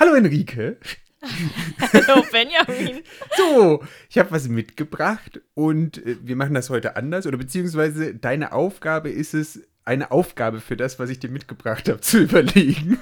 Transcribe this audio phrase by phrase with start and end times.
[0.00, 0.78] Hallo Enrique.
[1.92, 3.02] Hallo Benjamin.
[3.36, 8.52] So, ich habe was mitgebracht und äh, wir machen das heute anders oder beziehungsweise deine
[8.52, 12.98] Aufgabe ist es, eine Aufgabe für das, was ich dir mitgebracht habe, zu überlegen.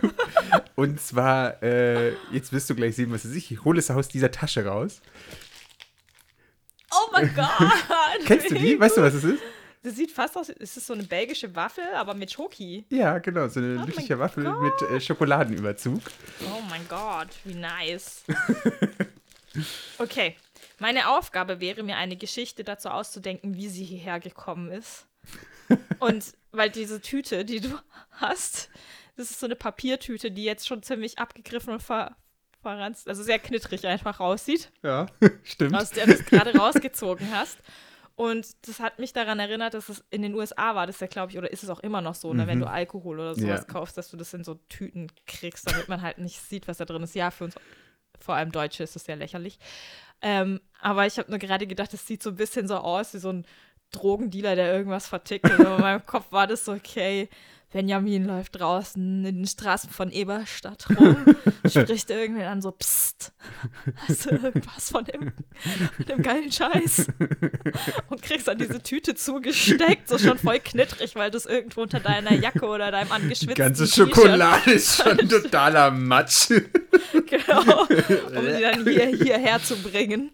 [0.74, 3.48] und zwar, äh, jetzt wirst du gleich sehen, was es ist.
[3.52, 5.00] Ich hole es aus dieser Tasche raus.
[6.90, 7.70] Oh mein Gott.
[8.24, 8.80] Kennst du die?
[8.80, 9.42] Weißt du, was es ist?
[9.82, 12.84] Das sieht fast aus, es ist so eine belgische Waffel, aber mit Schoki.
[12.90, 14.60] Ja, genau, so eine Oh mein Waffel Gott.
[14.60, 16.00] mit äh, Schokoladenüberzug.
[16.46, 18.24] Oh mein Gott, wie nice.
[19.98, 20.36] Okay,
[20.78, 25.06] meine Aufgabe wäre mir eine Geschichte dazu auszudenken, wie sie hierher gekommen ist.
[25.98, 27.78] Und weil diese Tüte, die du
[28.12, 28.70] hast,
[29.16, 32.16] das ist so eine Papiertüte, die jetzt schon ziemlich abgegriffen und ver
[32.60, 34.70] verranzt, also sehr knittrig einfach aussieht.
[34.82, 35.06] Ja,
[35.44, 35.74] stimmt.
[35.74, 37.58] aus der du es gerade rausgezogen hast.
[38.18, 41.06] Und das hat mich daran erinnert, dass es in den USA war, das ist ja,
[41.06, 42.62] glaube ich, oder ist es auch immer noch so, ne, wenn Mhm.
[42.62, 43.72] du Alkohol oder sowas Ja.
[43.72, 46.84] kaufst, dass du das in so Tüten kriegst, damit man halt nicht sieht, was da
[46.84, 47.14] drin ist.
[47.14, 47.54] Ja, für uns,
[48.18, 49.60] vor allem Deutsche, ist das sehr lächerlich.
[50.20, 53.18] Ähm, aber ich habe nur gerade gedacht, es sieht so ein bisschen so aus wie
[53.18, 53.46] so ein
[53.92, 55.48] Drogendealer, der irgendwas vertickt.
[55.48, 57.28] Und in meinem Kopf war das so, okay,
[57.70, 61.16] Benjamin läuft draußen in den Straßen von Eberstadt rum,
[61.68, 63.32] spricht irgendwen an, so, psst,
[64.08, 65.32] hast du irgendwas von dem,
[66.08, 67.08] dem geilen Scheiß?
[68.08, 72.00] Und kriegst dann diese Tüte zugesteckt, so schon voll knittrig, weil du es irgendwo unter
[72.00, 76.48] deiner Jacke oder deinem Die angeschwitzten ganze T-Shirt- Schokolade ist schon totaler Matsch.
[76.48, 80.30] Genau, um sie dann hier, hierher zu bringen.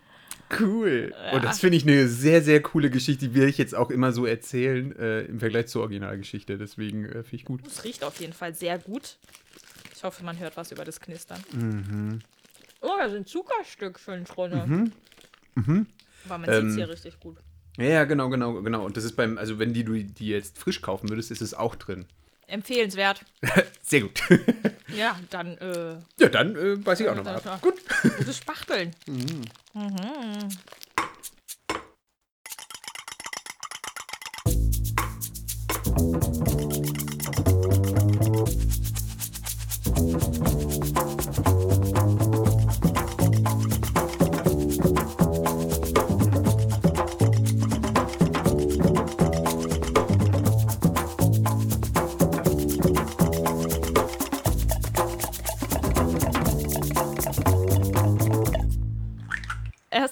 [0.58, 1.12] Cool.
[1.24, 1.32] Ja.
[1.32, 4.12] Und das finde ich eine sehr, sehr coole Geschichte, die will ich jetzt auch immer
[4.12, 6.58] so erzählen äh, im Vergleich zur Originalgeschichte.
[6.58, 7.66] Deswegen äh, finde ich gut.
[7.66, 9.16] Es riecht auf jeden Fall sehr gut.
[9.94, 11.40] Ich hoffe, man hört was über das Knistern.
[11.52, 12.18] Mhm.
[12.80, 14.92] Oh, da sind Zuckerstückchen drin.
[15.56, 17.38] Aber man sieht Ähm, es hier richtig gut.
[17.76, 18.84] Ja, ja, genau, genau, genau.
[18.84, 21.54] Und das ist beim, also wenn die du die jetzt frisch kaufen würdest, ist es
[21.54, 22.04] auch drin.
[22.46, 23.20] Empfehlenswert.
[23.82, 24.22] Sehr gut.
[24.94, 27.60] Ja, dann äh, ja, dann äh, weiß ich auch nochmal Das.
[27.60, 27.74] Gut.
[28.16, 28.94] gutes Spachteln.
[29.08, 29.42] Mhm.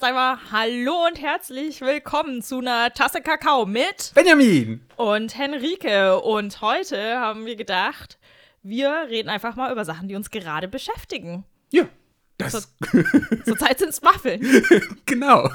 [0.02, 4.80] Erst einmal Hallo und herzlich willkommen zu einer Tasse Kakao mit Benjamin!
[4.96, 6.20] und Henrike.
[6.20, 8.18] Und heute haben wir gedacht,
[8.64, 11.44] wir reden einfach mal über Sachen, die uns gerade beschäftigen.
[11.70, 11.84] Ja.
[12.50, 12.75] Das,
[13.44, 14.41] Zurzeit sind es Waffeln.
[15.06, 15.48] genau.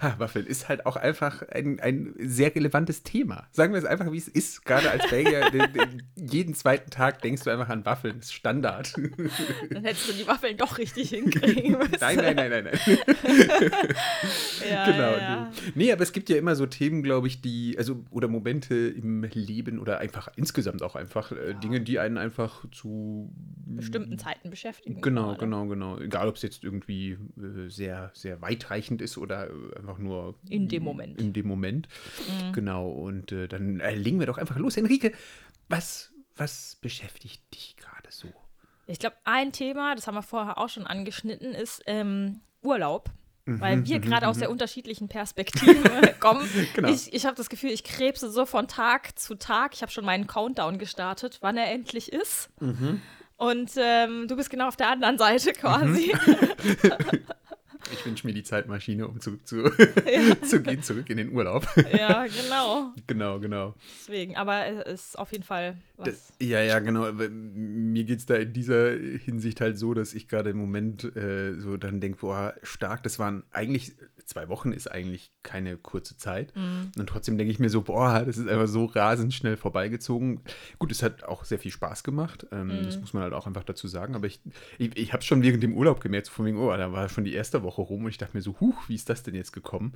[0.00, 3.46] Ah, Waffeln ist halt auch einfach ein, ein sehr relevantes Thema.
[3.52, 4.64] Sagen wir es einfach, wie es ist.
[4.64, 8.16] Gerade als Belgier, den- den- jeden zweiten Tag denkst du einfach an Waffeln.
[8.18, 8.92] Das ist Standard.
[9.70, 11.96] Dann hättest du die Waffeln doch richtig hinkriegen müssen.
[12.00, 12.98] Nein, nein, nein, nein, nein.
[14.68, 14.98] Ja, genau.
[14.98, 15.52] ja, ja.
[15.74, 15.92] Nee.
[15.92, 19.78] aber es gibt ja immer so Themen, glaube ich, die, also, oder Momente im Leben
[19.78, 23.30] oder einfach insgesamt auch einfach äh, Dinge, die einen einfach zu.
[23.68, 25.00] Bestimmten Zeiten beschäftigen.
[25.00, 25.40] Genau, gerade.
[25.40, 25.98] genau, genau.
[25.98, 30.34] Egal, ob es jetzt irgendwie äh, sehr, sehr weitreichend ist oder äh, einfach nur.
[30.48, 31.20] In dem Moment.
[31.20, 31.88] In dem Moment.
[32.52, 32.88] Genau.
[32.88, 34.76] Und äh, dann äh, legen wir doch einfach los.
[34.76, 35.12] Enrique,
[35.68, 38.28] was, was beschäftigt dich gerade so?
[38.86, 43.10] Ich glaube, ein Thema, das haben wir vorher auch schon angeschnitten, ist ähm, Urlaub.
[43.48, 45.84] Weil wir gerade aus sehr unterschiedlichen Perspektiven
[46.20, 46.48] kommen.
[46.74, 46.88] Genau.
[46.88, 49.72] Ich, ich habe das Gefühl, ich krebse so von Tag zu Tag.
[49.74, 52.50] Ich habe schon meinen Countdown gestartet, wann er endlich ist.
[53.36, 56.12] Und ähm, du bist genau auf der anderen Seite quasi.
[57.92, 59.62] Ich wünsche mir die Zeitmaschine, um zurück zu,
[60.42, 61.66] zu gehen, zurück in den Urlaub.
[61.92, 62.92] ja, genau.
[63.06, 63.74] genau, genau.
[64.00, 66.08] Deswegen, aber es ist auf jeden Fall was.
[66.08, 67.12] Das, ja, ja, genau.
[67.12, 71.54] Mir geht es da in dieser Hinsicht halt so, dass ich gerade im Moment äh,
[71.58, 73.94] so dann denke, boah, stark, das waren eigentlich,
[74.26, 76.52] zwei Wochen ist eigentlich keine kurze Zeit.
[76.98, 80.40] Und trotzdem denke ich mir so, boah, das ist einfach so rasend schnell vorbeigezogen.
[80.78, 83.64] Gut, es hat auch sehr viel Spaß gemacht, ähm, das muss man halt auch einfach
[83.64, 84.14] dazu sagen.
[84.14, 84.40] Aber ich,
[84.78, 87.24] ich, ich habe schon während dem Urlaub gemerkt, so von wegen, oh, da war schon
[87.24, 89.52] die erste Woche rum und ich dachte mir so, huch, wie ist das denn jetzt
[89.52, 89.92] gekommen?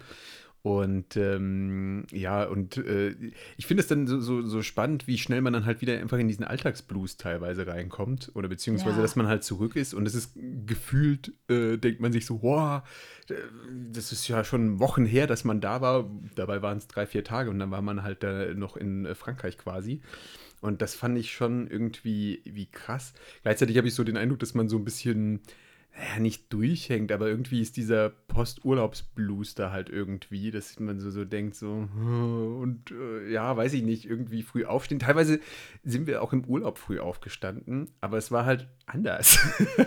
[0.62, 3.14] Und ähm, ja, und äh,
[3.56, 6.18] ich finde es dann so, so, so spannend, wie schnell man dann halt wieder einfach
[6.18, 8.30] in diesen Alltagsblues teilweise reinkommt.
[8.34, 9.02] Oder beziehungsweise, Ja.
[9.02, 10.32] dass man halt zurück ist und es ist
[10.66, 12.82] gefühlt, äh, denkt man sich so, wow,
[13.30, 13.34] äh,
[13.90, 16.10] das ist ja schon Wochen her, dass man da war.
[16.34, 19.14] Dabei waren es drei, vier Tage und dann war man halt da noch in äh,
[19.14, 20.02] Frankreich quasi.
[20.60, 23.14] Und das fand ich schon irgendwie wie krass.
[23.42, 25.40] Gleichzeitig habe ich so den Eindruck, dass man so ein bisschen
[25.96, 31.25] ja, nicht durchhängt, aber irgendwie ist dieser Posturlaubsblues da halt irgendwie, dass man so, so
[31.25, 34.98] denkt, so, und äh, ja, weiß ich nicht, irgendwie früh aufstehen.
[34.98, 35.40] Teilweise
[35.84, 39.38] sind wir auch im Urlaub früh aufgestanden, aber es war halt anders.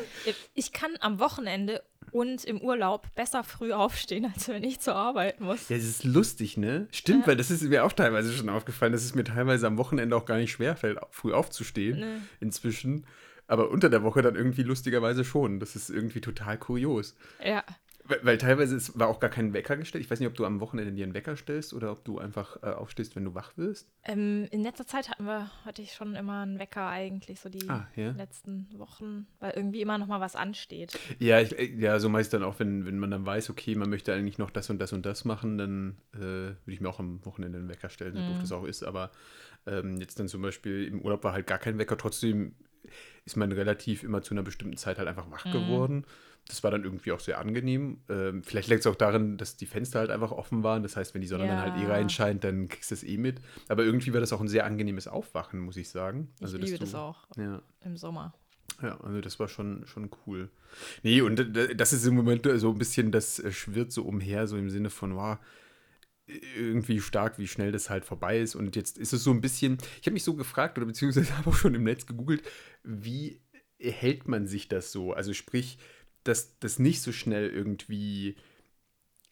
[0.83, 5.69] kann am Wochenende und im Urlaub besser früh aufstehen, als wenn ich zur Arbeit muss.
[5.69, 6.87] Ja, das ist lustig, ne?
[6.91, 7.27] Stimmt, Ja.
[7.27, 10.25] weil das ist mir auch teilweise schon aufgefallen, dass es mir teilweise am Wochenende auch
[10.25, 12.17] gar nicht schwerfällt, früh aufzustehen Nee.
[12.41, 13.05] inzwischen.
[13.53, 15.59] Aber unter der Woche dann irgendwie lustigerweise schon.
[15.59, 17.15] Das ist irgendwie total kurios.
[17.45, 17.63] Ja.
[18.05, 20.03] Weil, weil teilweise es war auch gar kein Wecker gestellt.
[20.03, 22.57] Ich weiß nicht, ob du am Wochenende dir einen Wecker stellst oder ob du einfach
[22.63, 23.87] äh, aufstehst, wenn du wach wirst.
[24.05, 27.69] Ähm, in letzter Zeit hatten wir, hatte ich schon immer einen Wecker eigentlich, so die
[27.69, 28.09] Ah, ja.
[28.11, 30.99] letzten Wochen, weil irgendwie immer noch mal was ansteht.
[31.19, 33.89] Ja, ich, äh, ja, so meist dann auch, wenn, wenn man dann weiß, okay, man
[33.91, 36.99] möchte eigentlich noch das und das und das machen, dann äh, würde ich mir auch
[36.99, 38.83] am Wochenende einen Wecker stellen, so doof das auch ist.
[38.83, 39.11] Aber
[39.67, 42.55] ähm, jetzt dann zum Beispiel im Urlaub war halt gar kein Wecker, trotzdem
[43.25, 46.05] ist man relativ immer zu einer bestimmten Zeit halt einfach wach geworden.
[46.49, 48.01] Das war dann irgendwie auch sehr angenehm.
[48.09, 50.83] Ähm, vielleicht liegt es auch darin, dass die Fenster halt einfach offen waren.
[50.83, 51.89] Das heißt, wenn die Sonne dann halt eh Ja.
[51.91, 53.39] reinscheint, dann kriegst du es eh mit.
[53.69, 56.29] Aber irgendwie war das auch ein sehr angenehmes Aufwachen, muss ich sagen.
[56.37, 57.61] Ich Also, liebe das du- auch Ja.
[57.85, 58.33] im Sommer.
[58.81, 60.49] Ja, also das war schon, schon cool.
[61.03, 64.57] Nee, und das ist im Moment so ein bisschen, das äh, schwirrt so umher, so
[64.57, 65.37] im Sinne von, wow,
[66.55, 68.55] irgendwie stark, wie schnell das halt vorbei ist.
[68.55, 71.49] Und jetzt ist es so ein bisschen, ich habe mich so gefragt, oder beziehungsweise habe
[71.49, 72.43] auch schon im Netz gegoogelt,
[72.83, 73.41] wie
[73.79, 75.13] hält man sich das so?
[75.13, 75.77] Also sprich,
[76.23, 78.37] dass das nicht so schnell irgendwie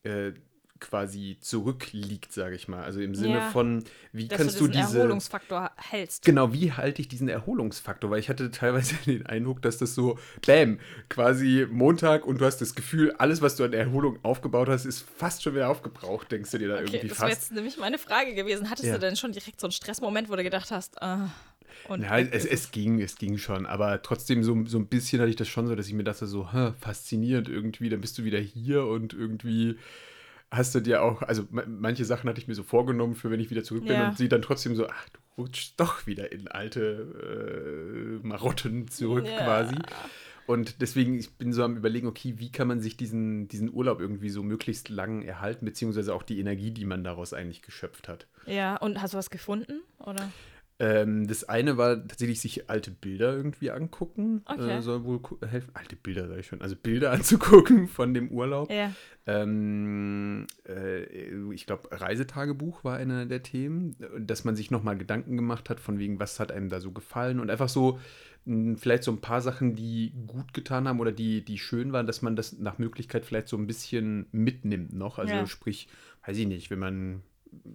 [0.03, 0.33] äh,
[0.81, 2.83] quasi zurückliegt, sage ich mal.
[2.83, 4.97] Also im Sinne Ja, von, wie kannst du du diesen diese...
[4.97, 6.25] Erholungsfaktor hältst.
[6.25, 8.09] Genau, wie halte ich diesen Erholungsfaktor?
[8.11, 12.57] Weil ich hatte teilweise den Eindruck, dass das so, bam, quasi Montag und du hast
[12.59, 16.51] das Gefühl, alles, was du an Erholung aufgebaut hast, ist fast schon wieder aufgebraucht, denkst
[16.51, 17.41] du dir da Okay, irgendwie das wäre fast.
[17.43, 18.69] jetzt nämlich meine Frage gewesen.
[18.69, 18.95] Hattest Ja.
[18.95, 21.29] du denn schon direkt so einen Stressmoment, wo du gedacht hast, ah,
[21.87, 25.29] und Ja, es, es ging, es ging schon, aber trotzdem so, so ein bisschen hatte
[25.29, 26.47] ich das schon so, dass ich mir dachte so,
[26.79, 29.77] faszinierend irgendwie, dann bist du wieder hier und irgendwie
[30.51, 33.39] hast du dir auch, also ma- manche Sachen hatte ich mir so vorgenommen, für wenn
[33.39, 34.09] ich wieder zurück bin Ja.
[34.09, 39.25] und sie dann trotzdem so, ach, du rutschst doch wieder in alte äh, Marotten zurück
[39.25, 39.43] Ja.
[39.43, 39.75] quasi.
[40.47, 44.01] Und deswegen, ich bin so am überlegen, okay, wie kann man sich diesen, diesen Urlaub
[44.01, 48.27] irgendwie so möglichst lang erhalten, beziehungsweise auch die Energie, die man daraus eigentlich geschöpft hat.
[48.47, 49.81] Ja, und hast du was gefunden?
[49.99, 50.29] Oder?
[50.83, 54.41] Ähm, das eine war tatsächlich sich alte Bilder irgendwie angucken.
[54.45, 54.77] Okay.
[54.77, 55.69] Äh, soll wohl helfen.
[55.75, 56.61] Alte Bilder, sag ich schon.
[56.61, 58.71] Also Bilder anzugucken von dem Urlaub.
[58.71, 58.91] Ja.
[59.27, 61.03] Ähm, äh,
[61.53, 65.99] ich glaube, Reisetagebuch war einer der Themen, dass man sich nochmal Gedanken gemacht hat, von
[65.99, 67.99] wegen, was hat einem da so gefallen und einfach so
[68.77, 72.23] vielleicht so ein paar Sachen, die gut getan haben oder die, die schön waren, dass
[72.23, 75.19] man das nach Möglichkeit vielleicht so ein bisschen mitnimmt noch.
[75.19, 75.45] Also Ja.
[75.45, 75.89] sprich,
[76.25, 77.21] weiß ich nicht, wenn man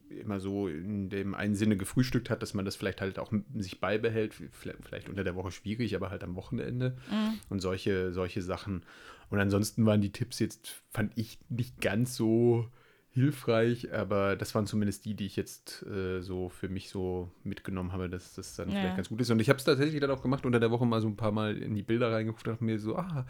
[0.09, 3.81] immer so in dem einen Sinne gefrühstückt hat, dass man das vielleicht halt auch sich
[3.81, 7.39] beibehält, vielleicht, vielleicht unter der Woche schwierig, aber halt am Wochenende Mhm.
[7.51, 8.83] und solche, solche Sachen.
[9.29, 12.69] Und ansonsten waren die Tipps jetzt, fand ich, nicht ganz so
[13.17, 17.93] hilfreich, aber das waren zumindest die, die ich jetzt äh, so für mich so mitgenommen
[17.93, 18.79] habe, dass das dann Ja.
[18.79, 19.31] vielleicht ganz gut ist.
[19.31, 21.33] Und ich habe es tatsächlich dann auch gemacht, unter der Woche mal so ein paar
[21.33, 23.27] Mal in die Bilder reingeguckt und dachte mir so, ah,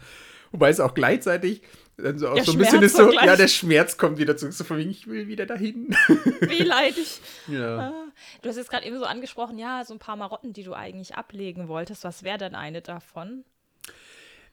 [0.51, 1.61] wobei es auch gleichzeitig
[1.95, 3.25] dann so auch Der so ein bisschen Schmerz ist so, gleich.
[3.25, 5.95] ja, der Schmerz kommt wieder zurück, so von wegen, ich will wieder dahin.
[6.41, 7.21] Wie leidig.
[7.47, 7.77] ja.
[7.79, 7.93] Ah,
[8.41, 11.15] Du hast jetzt gerade eben so angesprochen, ja, so ein paar Marotten, die du eigentlich
[11.15, 12.03] ablegen wolltest.
[12.03, 13.45] Was wäre denn eine davon?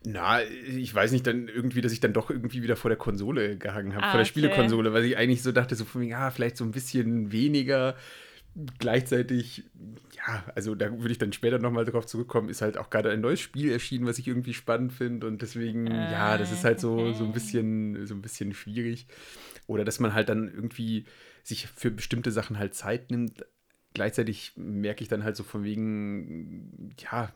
[0.06, 3.56] Na, ich weiß nicht, dann irgendwie, dass ich dann doch irgendwie wieder vor der Konsole
[3.56, 4.28] gehangen habe, Ah, vor der okay.
[4.28, 7.96] Spielekonsole, weil ich eigentlich so dachte, so von wegen, ah, vielleicht so ein bisschen weniger.
[8.78, 9.64] Gleichzeitig,
[10.16, 13.20] ja, also da würde ich dann später nochmal drauf zurückkommen, ist halt auch gerade ein
[13.20, 17.12] neues Spiel erschienen, was ich irgendwie spannend finde und deswegen, ja, das ist halt so,
[17.14, 19.06] so ein bisschen, so ein bisschen schwierig.
[19.66, 21.06] Oder dass man halt dann irgendwie
[21.42, 23.44] sich für bestimmte Sachen halt Zeit nimmt.
[23.94, 27.32] Gleichzeitig merke ich dann halt so von wegen, ja,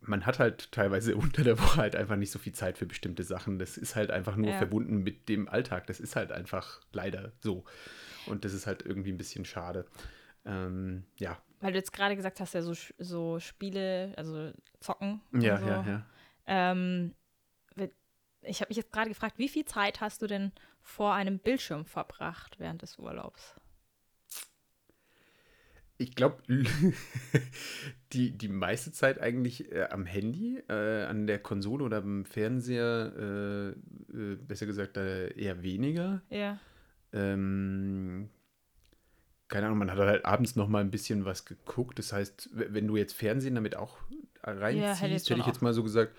[0.00, 3.22] man hat halt teilweise unter der Woche halt einfach nicht so viel Zeit für bestimmte
[3.24, 3.58] Sachen.
[3.58, 4.58] Das ist halt einfach nur Ja.
[4.58, 5.86] verbunden mit dem Alltag.
[5.86, 7.64] Das ist halt einfach leider so.
[8.26, 9.86] Und das ist halt irgendwie ein bisschen schade.
[10.46, 15.20] Ähm, ja, Weil du jetzt gerade gesagt hast, ja, so, so Spiele, also Zocken.
[15.32, 15.66] ja, so.
[15.66, 16.06] ja, ja.
[16.46, 17.14] Ähm,
[18.46, 21.86] ich habe mich jetzt gerade gefragt, wie viel Zeit hast du denn vor einem Bildschirm
[21.86, 23.54] verbracht während des Urlaubs?
[25.96, 26.42] Ich glaube,
[28.12, 33.12] die, die meiste Zeit eigentlich äh, am Handy, äh, an der Konsole oder am Fernseher,
[34.12, 36.22] äh, äh, besser gesagt, äh, eher weniger.
[36.30, 36.58] Ja.
[37.12, 38.28] Ähm,
[39.48, 41.98] keine Ahnung, man hat halt abends noch mal ein bisschen was geguckt.
[41.98, 43.98] Das heißt, wenn du jetzt Fernsehen damit auch
[44.42, 46.16] reinziehst, hätte ich hätte schon ich jetzt mal so gesagt,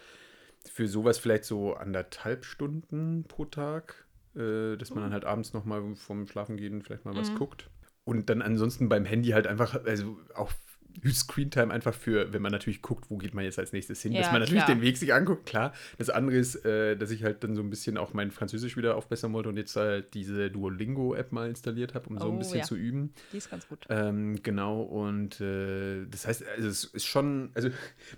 [0.71, 4.05] für sowas vielleicht so anderthalb Stunden pro Tag,
[4.35, 7.35] äh, dass man dann halt abends noch mal vom Schlafengehen vielleicht mal was Mhm.
[7.35, 7.69] guckt.
[8.05, 10.51] Und dann ansonsten beim Handy halt einfach, also auch
[11.11, 14.21] Screentime einfach für, wenn man natürlich guckt, wo geht man jetzt als nächstes hin, Ja,
[14.21, 14.75] dass man natürlich klar.
[14.77, 15.73] den Weg sich anguckt, klar.
[15.97, 18.95] Das andere ist, äh, dass ich halt dann so ein bisschen auch mein Französisch wieder
[18.95, 22.59] aufbessern wollte und jetzt halt diese Duolingo-App mal installiert habe, um so ein Oh, bisschen
[22.59, 22.63] ja.
[22.63, 23.11] zu üben.
[23.33, 23.85] Die ist ganz gut.
[23.89, 27.69] Ähm, genau, und äh, das heißt, also es ist schon, also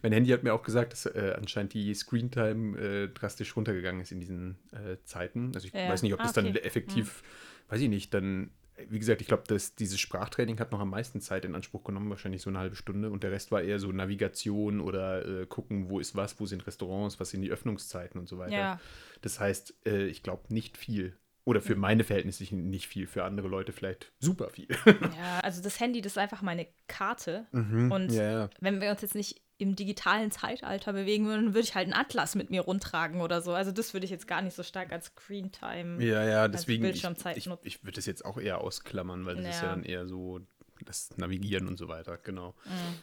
[0.03, 4.11] mein Handy hat mir auch gesagt, dass äh, anscheinend die Screentime äh, drastisch runtergegangen ist
[4.11, 5.51] in diesen äh, Zeiten.
[5.55, 6.59] Also ich weiß nicht, ob Ah, das dann okay.
[6.59, 7.23] effektiv,
[7.69, 8.51] weiß ich nicht, dann,
[8.89, 12.09] wie gesagt, ich glaube, dass dieses Sprachtraining hat noch am meisten Zeit in Anspruch genommen,
[12.09, 13.09] wahrscheinlich so eine halbe Stunde.
[13.09, 16.65] Und der Rest war eher so Navigation oder äh, gucken, wo ist was, wo sind
[16.67, 18.53] Restaurants, was sind die Öffnungszeiten und so weiter.
[18.53, 18.79] Ja.
[19.21, 21.17] Das heißt, äh, ich glaube nicht viel.
[21.43, 24.67] Oder für meine Verhältnisse nicht viel, für andere Leute vielleicht super viel.
[24.85, 27.47] Ja, also das Handy, das ist einfach meine Karte.
[27.53, 27.89] Mhm.
[27.89, 28.49] Und ja.
[28.59, 32.35] wenn wir uns jetzt nicht im digitalen Zeitalter bewegen würden, würde ich halt einen Atlas
[32.35, 33.53] mit mir rumtragen oder so.
[33.53, 36.03] Also das würde ich jetzt gar nicht so stark als Screentime.
[36.03, 37.65] Ja, ja, deswegen, ich, Bildschirmzeit ich, nutzen.
[37.67, 39.69] ich würde das jetzt auch eher ausklammern, weil das ist ja Ja.
[39.75, 40.39] dann eher so
[40.85, 42.53] das Navigieren und so weiter, genau.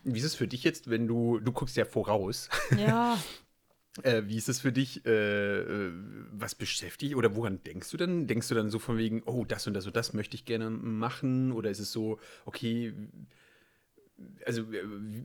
[0.04, 0.14] Mhm.
[0.14, 3.18] Wie ist es für dich jetzt, wenn du, du guckst ja voraus, Ja,
[4.02, 5.92] äh, wie ist es für dich, äh, äh,
[6.32, 8.26] was beschäftigt oder woran denkst du dann?
[8.28, 10.70] Denkst du dann so von wegen, oh, das und das und das möchte ich gerne
[10.70, 12.92] machen oder ist es so, okay,
[14.46, 14.82] also äh,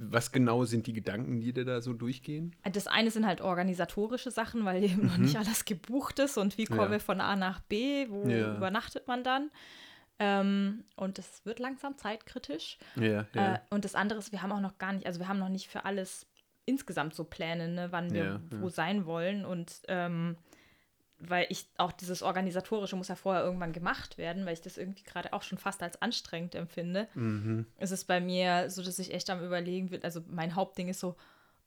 [0.09, 2.55] was genau sind die Gedanken, die dir da so durchgehen?
[2.71, 6.65] das eine sind halt organisatorische Sachen, weil eben noch nicht alles gebucht ist und wie
[6.65, 6.85] kommen Mhm.
[6.85, 6.91] Ja.
[6.91, 8.55] wir von A nach B, wo Ja.
[8.57, 9.51] übernachtet man dann.
[10.19, 12.77] Ähm, und es wird langsam zeitkritisch.
[12.95, 15.39] Ja, Äh, und das andere ist, wir haben auch noch gar nicht, also wir haben
[15.39, 16.25] noch nicht für alles
[16.65, 18.69] insgesamt so Pläne, ne, wann wir Ja, wo ja.
[18.69, 19.45] sein wollen.
[19.45, 20.35] Und ähm,
[21.19, 25.03] weil ich auch dieses Organisatorische muss ja vorher irgendwann gemacht werden, weil ich das irgendwie
[25.03, 27.07] gerade auch schon fast als anstrengend empfinde.
[27.13, 27.65] Mhm.
[27.77, 30.99] Es ist bei mir so, dass ich echt am überlegen bin, also mein Hauptding ist
[30.99, 31.15] so,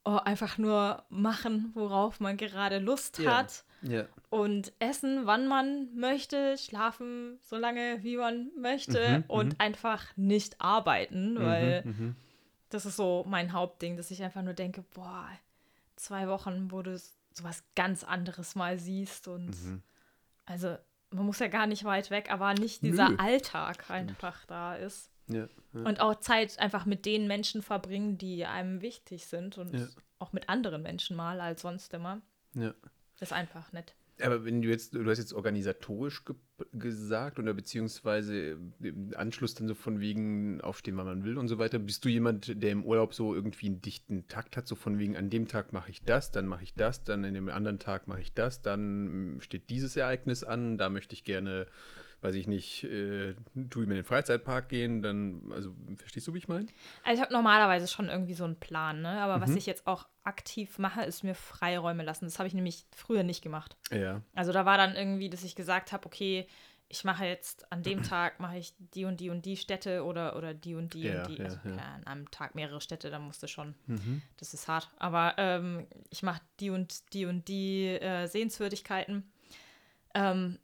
[0.05, 3.39] oh, einfach nur machen, worauf man gerade Lust Ja.
[3.39, 4.07] hat ja.
[4.31, 10.61] und essen, wann man möchte, schlafen so lange, wie man möchte Mhm, und einfach nicht
[10.61, 12.17] arbeiten, weil Mhm,
[12.71, 15.29] das ist so mein Hauptding, dass ich einfach nur denke, boah,
[15.97, 16.99] zwei Wochen, wo du
[17.37, 19.83] sowas ganz anderes mal siehst und Mhm.
[20.47, 20.77] also
[21.11, 23.17] man muss ja gar nicht weit weg, aber nicht dieser Nö.
[23.19, 25.11] Alltag einfach da ist.
[25.29, 25.81] ja, ja.
[25.85, 29.87] Und auch Zeit einfach mit den Menschen verbringen, die einem wichtig sind und Ja.
[30.19, 32.21] auch mit anderen Menschen mal als sonst immer.
[32.55, 32.73] ja.
[33.19, 33.95] Das ist einfach nett.
[34.23, 36.37] Aber wenn du jetzt, du hast jetzt organisatorisch ge
[36.73, 41.59] gesagt oder beziehungsweise im Anschluss dann so von wegen aufstehen, wann man will und so
[41.59, 44.99] weiter, bist du jemand, der im Urlaub so irgendwie einen dichten Takt hat, so von
[45.01, 47.81] wegen an dem Tag mache ich das, dann mache ich das, dann in dem anderen
[47.81, 51.67] Tag mache ich das, dann mm, steht dieses Ereignis an, da möchte ich gerne,
[52.23, 53.35] weiß ich nicht, äh,
[53.71, 56.67] tue ich mir in den Freizeitpark gehen, dann, also verstehst du, wie ich meine?
[57.05, 59.21] Also ich habe normalerweise schon irgendwie so einen Plan, ne?
[59.21, 59.57] aber was Mhm.
[59.59, 62.25] ich jetzt auch aktiv mache, ist mir Freiräume lassen.
[62.27, 63.77] Das habe ich nämlich früher nicht gemacht.
[63.91, 64.23] Ja.
[64.35, 66.47] Also da war dann irgendwie, dass ich gesagt habe, okay,
[66.89, 70.37] ich mache jetzt an dem Tag mache ich die und die und die Städte oder,
[70.37, 71.39] oder die und die Ja, und die.
[71.39, 71.71] ja, Also ja.
[71.73, 74.23] klar, an einem Tag mehrere Städte, da musste schon, Mhm.
[74.37, 74.91] das ist hart.
[74.99, 79.33] Aber ähm, ich mache die und die und die äh, Sehenswürdigkeiten.
[80.15, 80.59] Ähm,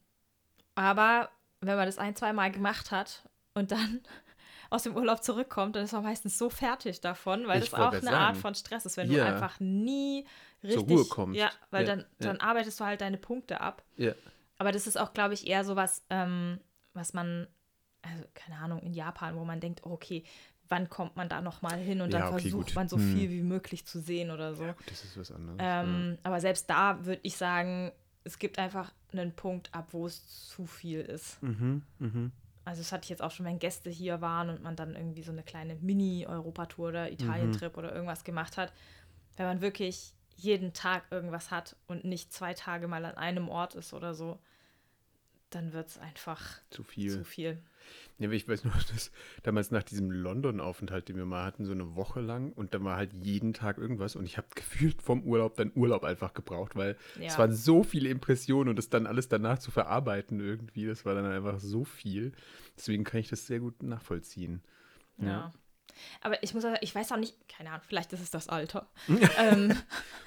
[0.74, 4.00] aber wenn man das ein, zwei Mal gemacht hat und dann
[4.70, 7.92] aus dem Urlaub zurückkommt, dann ist man meistens so fertig davon, weil Ich das auch
[7.92, 8.40] eine Art sagen.
[8.40, 9.24] von Stress ist, wenn Ja.
[9.24, 10.26] du einfach nie
[10.62, 11.38] richtig Ruhe kommst.
[11.40, 12.06] Ja, weil Ja, dann, ja.
[12.18, 13.82] dann arbeitest du halt deine Punkte ab.
[13.96, 14.12] Ja.
[14.58, 16.60] Aber das ist auch, glaube ich, eher so was, ähm,
[16.92, 17.46] was man,
[18.02, 20.24] also keine Ahnung, in Japan, wo man denkt, oh, okay,
[20.68, 22.74] wann kommt man da nochmal hin und dann Ja, okay, versucht gut.
[22.76, 23.12] man so Hm.
[23.12, 24.74] viel wie möglich zu sehen oder so.
[24.86, 25.56] Das ist was anderes.
[25.60, 27.92] Ähm, Aber selbst da würde ich sagen,
[28.28, 31.42] es gibt einfach einen Punkt ab, wo es zu viel ist.
[31.42, 31.82] Mhm.
[31.98, 32.30] Mhm.
[32.66, 35.22] Also das hatte ich jetzt auch schon, wenn Gäste hier waren und man dann irgendwie
[35.22, 37.78] so eine kleine Mini-Europatour oder Italien-Trip Mhm.
[37.78, 38.74] oder irgendwas gemacht hat.
[39.38, 43.74] Wenn man wirklich jeden Tag irgendwas hat und nicht zwei Tage mal an einem Ort
[43.74, 44.38] ist oder so,
[45.48, 47.10] dann wird es einfach Zu viel.
[47.10, 47.62] zu viel.
[48.18, 49.10] Ja, ich weiß nur, dass
[49.42, 52.96] damals nach diesem London-Aufenthalt, den wir mal hatten, so eine Woche lang und da war
[52.96, 56.96] halt jeden Tag irgendwas und ich habe gefühlt vom Urlaub dann Urlaub einfach gebraucht, weil
[57.16, 57.26] Ja.
[57.26, 61.14] es waren so viele Impressionen und das dann alles danach zu verarbeiten irgendwie, das war
[61.14, 62.32] dann einfach so viel.
[62.76, 64.62] Deswegen kann ich das sehr gut nachvollziehen.
[65.18, 65.52] Ja.
[66.20, 68.48] Aber ich muss auch sagen, ich weiß auch nicht, keine Ahnung, vielleicht ist es das
[68.48, 68.88] Alter.
[69.38, 69.76] ähm,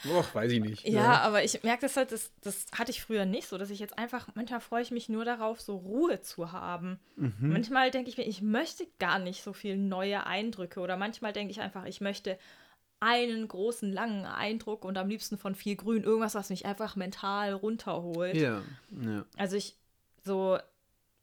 [0.06, 0.88] Och, weiß ich nicht.
[0.88, 3.80] Ja, aber ich merke das halt, das, das hatte ich früher nicht so, dass ich
[3.80, 7.00] jetzt einfach, manchmal freue ich mich nur darauf, so Ruhe zu haben.
[7.16, 7.36] Mhm.
[7.40, 11.52] Manchmal denke ich mir, ich möchte gar nicht so viel neue Eindrücke oder manchmal denke
[11.52, 12.38] ich einfach, ich möchte
[13.00, 17.54] einen großen, langen Eindruck und am liebsten von viel Grün, irgendwas, was mich einfach mental
[17.54, 18.36] runterholt.
[18.36, 19.26] Ja, ja.
[19.38, 19.76] Also ich
[20.24, 20.60] so,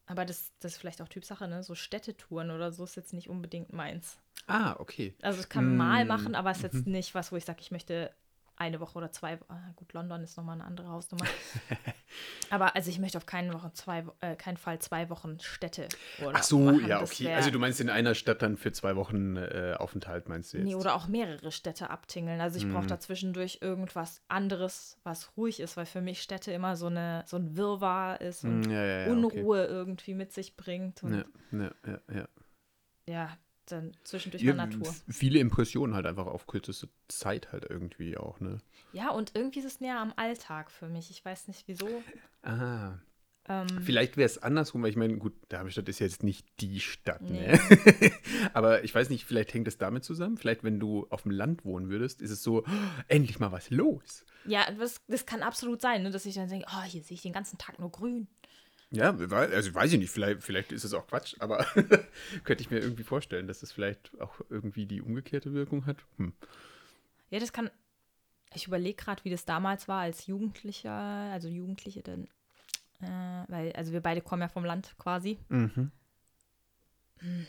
[0.08, 1.62] aber das, das ist vielleicht auch Typsache, ne?
[1.62, 4.18] So Städtetouren oder so ist jetzt nicht unbedingt meins.
[4.46, 5.14] Ah, okay.
[5.22, 7.60] Also ich kann mal Mm, machen, aber es ist jetzt nicht was, wo ich sage,
[7.60, 8.12] ich möchte
[8.58, 9.38] eine Woche oder zwei.
[9.48, 11.24] Ah, gut, London ist nochmal eine andere Hausnummer.
[12.50, 15.88] Aber also ich möchte auf keinen, Wochen zwei, äh, keinen Fall zwei Wochen Städte.
[16.32, 16.86] Ach so, machen.
[16.86, 17.24] ja, okay.
[17.24, 20.58] Wär, also du meinst in einer Stadt dann für zwei Wochen äh, Aufenthalt, meinst du
[20.58, 20.66] jetzt?
[20.66, 22.40] Nee, oder auch mehrere Städte abtingeln.
[22.40, 22.74] Also ich mhm.
[22.74, 27.36] brauche dazwischendurch irgendwas anderes, was ruhig ist, weil für mich Städte immer so, eine, so
[27.36, 29.72] ein Wirrwarr ist und mhm, ja, ja, ja, Unruhe okay.
[29.72, 31.02] irgendwie mit sich bringt.
[31.02, 32.28] Und ja, ja, ja.
[33.06, 33.38] Ja,
[33.72, 34.94] dann zwischendurch ja, mal Natur.
[35.08, 38.58] Viele Impressionen halt einfach auf kürzeste Zeit halt irgendwie auch, ne?
[38.92, 41.10] Ja, und irgendwie ist es näher am Alltag für mich.
[41.10, 41.88] Ich weiß nicht wieso.
[42.42, 42.98] Ah.
[43.48, 47.22] Ähm, Vielleicht wäre es andersrum, weil ich meine, gut, Darmstadt ist jetzt nicht die Stadt,
[47.22, 47.52] nee.
[47.52, 47.60] ne?
[48.52, 50.36] Aber ich weiß nicht, vielleicht hängt es damit zusammen.
[50.36, 52.70] Vielleicht, wenn du auf dem Land wohnen würdest, ist es so, oh,
[53.08, 54.26] endlich mal was los.
[54.44, 56.10] Ja, das, das kann absolut sein, ne?
[56.10, 58.28] dass ich dann denke, oh, hier sehe ich den ganzen Tag nur grün.
[58.90, 61.66] Ja, also weiß ich nicht, vielleicht, vielleicht ist es auch Quatsch, aber
[62.44, 65.98] könnte ich mir irgendwie vorstellen, dass es vielleicht auch irgendwie die umgekehrte Wirkung hat.
[66.16, 66.32] Hm.
[67.30, 67.70] Ja, das kann.
[68.54, 72.28] Ich überlege gerade, wie das damals war als Jugendlicher, also Jugendliche dann.
[73.00, 75.38] Äh, weil, also wir beide kommen ja vom Land quasi.
[75.50, 75.92] Mhm.
[77.18, 77.46] Hm.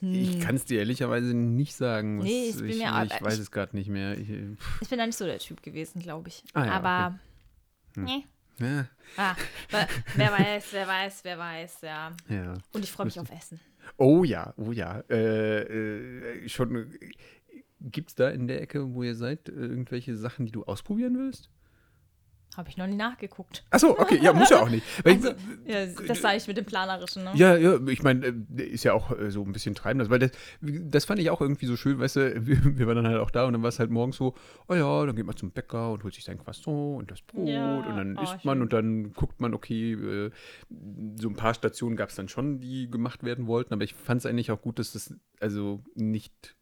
[0.00, 0.40] Ich hm.
[0.40, 2.18] kann es dir ehrlicherweise nicht sagen.
[2.18, 4.16] nee, ich, bin ich, mir, ich weiß ich, es gerade nicht mehr.
[4.16, 6.44] Ich, ich, bin da nicht so der Typ gewesen, glaube ich.
[6.52, 7.18] Ah, ja, aber
[7.90, 7.96] okay.
[7.96, 8.04] hm.
[8.04, 8.24] nee,
[8.60, 8.86] ja.
[9.16, 9.36] Ah,
[10.16, 12.12] wer weiß, wer weiß, wer weiß, ja.
[12.28, 12.54] ja.
[12.72, 13.60] Und ich freue mich auf Essen.
[13.96, 15.02] Oh ja, oh ja.
[15.10, 16.94] Äh, äh, schon.
[17.80, 21.50] Gibt es da in der Ecke, wo ihr seid, irgendwelche Sachen, die du ausprobieren willst?
[22.56, 23.64] Habe ich noch nie nachgeguckt.
[23.70, 24.82] Achso, okay, ja, muss ja auch nicht.
[25.04, 25.32] also,
[25.66, 27.32] ja, das sage ich mit dem Planerischen, ne?
[27.34, 30.08] Ja, ja, ich meine, äh, ist ja auch äh, so ein bisschen treibend.
[30.08, 30.30] Weil das,
[30.62, 33.30] das fand ich auch irgendwie so schön, weißt du, wir, wir waren dann halt auch
[33.30, 34.34] da und dann war es halt morgens so,
[34.68, 37.46] oh ja, dann geht man zum Bäcker und holt sich sein Croissant und das Brot
[37.46, 38.62] ja, und dann oh, isst man schön.
[38.62, 40.30] und dann guckt man, okay, äh,
[41.20, 44.20] so ein paar Stationen gab es dann schon, die gemacht werden wollten, aber ich fand
[44.20, 46.55] es eigentlich auch gut, dass das also nicht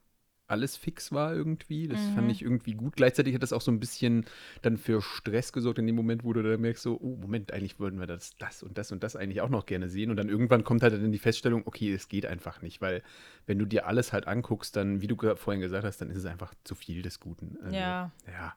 [0.47, 1.89] alles fix war irgendwie.
[1.89, 2.15] Das mhm.
[2.15, 2.97] fand ich irgendwie gut.
[2.97, 4.27] Gleichzeitig hat das auch so ein bisschen
[4.63, 7.79] dann für Stress gesorgt in dem Moment, wo du dann merkst, so, oh, Moment, eigentlich
[7.81, 10.11] würden wir das, das und das und das eigentlich auch noch gerne sehen.
[10.11, 13.03] Und dann irgendwann kommt halt dann die Feststellung, okay, es geht einfach nicht, weil
[13.47, 16.27] wenn du dir alles halt anguckst, dann, wie du vorhin gesagt hast, dann ist es
[16.27, 17.57] einfach zu viel des Guten.
[17.63, 18.13] Also, ja.
[18.27, 18.55] Ja,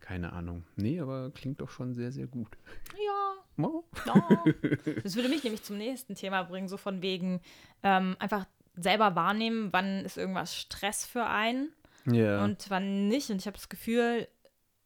[0.00, 0.64] keine Ahnung.
[0.76, 2.58] Nee, aber klingt doch schon sehr, sehr gut.
[2.94, 3.64] Ja.
[3.64, 3.84] Oh.
[4.06, 4.44] ja.
[5.02, 7.40] Das würde mich nämlich zum nächsten Thema bringen, so von wegen
[7.82, 11.72] ähm, einfach selber wahrnehmen, wann ist irgendwas Stress für einen
[12.06, 12.44] yeah.
[12.44, 13.30] und wann nicht.
[13.30, 14.28] Und ich habe das Gefühl,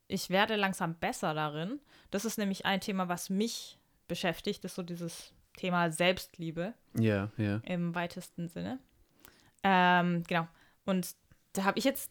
[0.09, 1.81] ich werde langsam besser darin.
[2.11, 3.79] Das ist nämlich ein Thema, was mich
[4.09, 6.75] beschäftigt, das ist so dieses Thema Selbstliebe.
[6.95, 7.45] Ja, yeah, ja.
[7.45, 7.61] Yeah.
[7.65, 8.79] Im weitesten Sinne.
[9.63, 10.47] Ähm, genau.
[10.85, 11.15] Und
[11.55, 12.11] da habe ich jetzt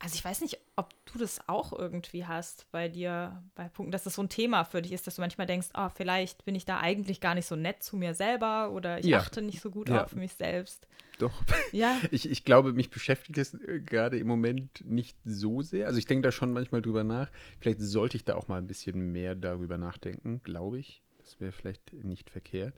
[0.00, 4.04] also ich weiß nicht, ob du das auch irgendwie hast bei dir, bei Punkten, dass
[4.04, 6.64] das so ein Thema für dich ist, dass du manchmal denkst, oh, vielleicht bin ich
[6.64, 9.18] da eigentlich gar nicht so nett zu mir selber oder ich ja.
[9.18, 10.04] achte nicht so gut ja.
[10.04, 10.86] auf mich selbst.
[11.18, 11.44] Doch.
[11.72, 12.00] Ja.
[12.10, 15.86] Ich, ich glaube, mich beschäftigt es äh, gerade im Moment nicht so sehr.
[15.86, 17.30] Also ich denke da schon manchmal drüber nach.
[17.60, 21.02] Vielleicht sollte ich da auch mal ein bisschen mehr darüber nachdenken, glaube ich.
[21.18, 22.74] Das wäre vielleicht nicht verkehrt.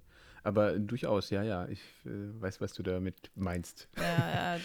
[0.46, 1.66] Aber durchaus, ja, ja.
[1.66, 3.88] Ich äh, weiß, was du damit meinst.
[3.96, 4.61] Ja, ja.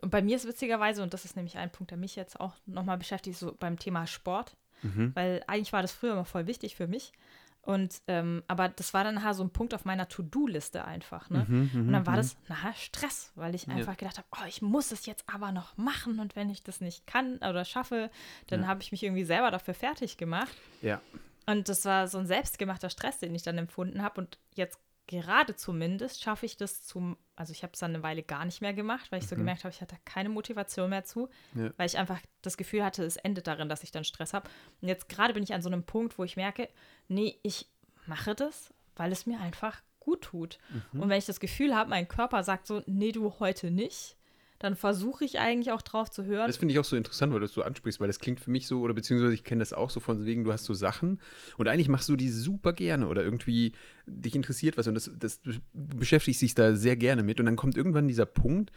[0.00, 2.54] Und bei mir ist witzigerweise, und das ist nämlich ein Punkt, der mich jetzt auch
[2.64, 4.56] nochmal beschäftigt, so beim Thema Sport.
[4.80, 5.12] Mhm.
[5.14, 7.12] Weil eigentlich war das früher immer voll wichtig für mich.
[7.60, 11.28] Und ähm, aber das war dann halt so ein Punkt auf meiner To-Do-Liste einfach.
[11.28, 11.44] Ne?
[11.46, 12.18] Mhm, und dann war mhm.
[12.18, 13.96] das na, Stress, weil ich einfach ja.
[13.96, 17.06] gedacht habe, oh, ich muss es jetzt aber noch machen und wenn ich das nicht
[17.06, 18.08] kann oder schaffe,
[18.46, 18.68] dann ja.
[18.68, 20.56] habe ich mich irgendwie selber dafür fertig gemacht.
[20.80, 21.02] Ja.
[21.44, 24.20] Und das war so ein selbstgemachter Stress, den ich dann empfunden habe.
[24.20, 28.22] Und jetzt gerade zumindest schaffe ich das zum, also ich habe es dann eine Weile
[28.22, 29.30] gar nicht mehr gemacht, weil ich mhm.
[29.30, 31.70] so gemerkt habe, ich hatte keine Motivation mehr zu, ja.
[31.76, 34.48] weil ich einfach das Gefühl hatte, es endet darin, dass ich dann Stress habe.
[34.80, 36.68] Und jetzt gerade bin ich an so einem Punkt, wo ich merke,
[37.08, 37.68] nee, ich
[38.06, 40.58] mache das, weil es mir einfach gut tut.
[40.92, 41.02] Mhm.
[41.02, 44.16] Und wenn ich das Gefühl habe, mein Körper sagt so, nee, du heute nicht,
[44.58, 46.46] dann versuche ich eigentlich auch drauf zu hören.
[46.46, 48.50] Das finde ich auch so interessant, weil du das so ansprichst, weil das klingt für
[48.50, 51.20] mich so, oder beziehungsweise ich kenne das auch so von wegen, du hast so Sachen
[51.56, 53.72] und eigentlich machst du die super gerne oder irgendwie
[54.06, 57.56] dich interessiert was und das, das du beschäftigst dich da sehr gerne mit und dann
[57.56, 58.72] kommt irgendwann dieser Punkt,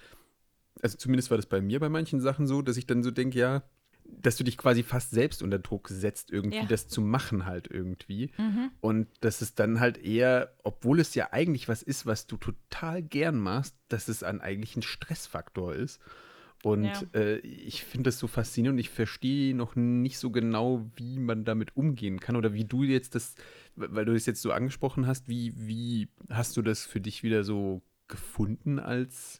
[0.81, 3.39] also zumindest war das bei mir bei manchen Sachen so, dass ich dann so denke,
[3.39, 3.63] ja,
[4.21, 6.65] dass du dich quasi fast selbst unter Druck setzt, irgendwie ja.
[6.65, 8.31] das zu machen halt irgendwie.
[8.37, 8.71] Mhm.
[8.81, 13.01] Und dass es dann halt eher, obwohl es ja eigentlich was ist, was du total
[13.01, 15.99] gern machst, dass es ein eigentlich ein Stressfaktor ist.
[16.63, 17.01] Und ja.
[17.13, 21.45] äh, ich finde das so faszinierend und ich verstehe noch nicht so genau, wie man
[21.45, 23.35] damit umgehen kann oder wie du jetzt das,
[23.75, 27.45] weil du es jetzt so angesprochen hast, wie, wie hast du das für dich wieder
[27.45, 29.39] so gefunden als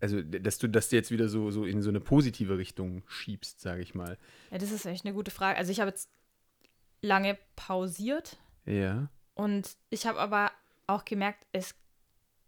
[0.00, 3.82] also dass du das jetzt wieder so, so in so eine positive Richtung schiebst, sage
[3.82, 4.16] ich mal.
[4.50, 5.58] Ja, das ist echt eine gute Frage.
[5.58, 6.08] Also ich habe jetzt
[7.02, 8.38] lange pausiert.
[8.64, 9.08] Ja.
[9.34, 10.52] Und ich habe aber
[10.86, 11.74] auch gemerkt, es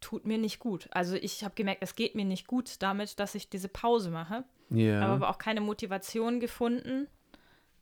[0.01, 0.89] tut mir nicht gut.
[0.93, 4.45] Also ich habe gemerkt, es geht mir nicht gut damit, dass ich diese Pause mache.
[4.71, 5.01] Ja.
[5.01, 7.09] Habe aber auch keine Motivation gefunden,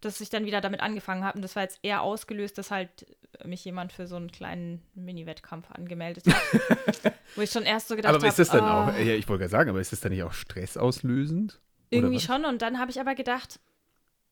[0.01, 1.37] dass ich dann wieder damit angefangen habe.
[1.37, 3.07] Und das war jetzt eher ausgelöst, dass halt
[3.45, 7.13] mich jemand für so einen kleinen Mini-Wettkampf angemeldet hat.
[7.37, 8.23] wo ich schon erst so gedacht habe.
[8.23, 10.13] aber ist das dann oh, auch, ja, ich wollte gerade sagen, aber ist das dann
[10.13, 11.61] nicht auch stressauslösend?
[11.91, 12.45] Irgendwie schon.
[12.45, 13.61] Und dann habe ich aber gedacht,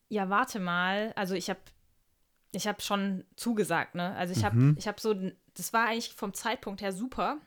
[0.09, 1.13] ja, warte mal.
[1.15, 1.59] Also ich habe
[2.51, 4.15] ich habe schon zugesagt, ne?
[4.15, 4.75] Also ich habe Mhm.
[4.79, 5.13] ich habe so,
[5.53, 7.37] das war eigentlich vom Zeitpunkt her super,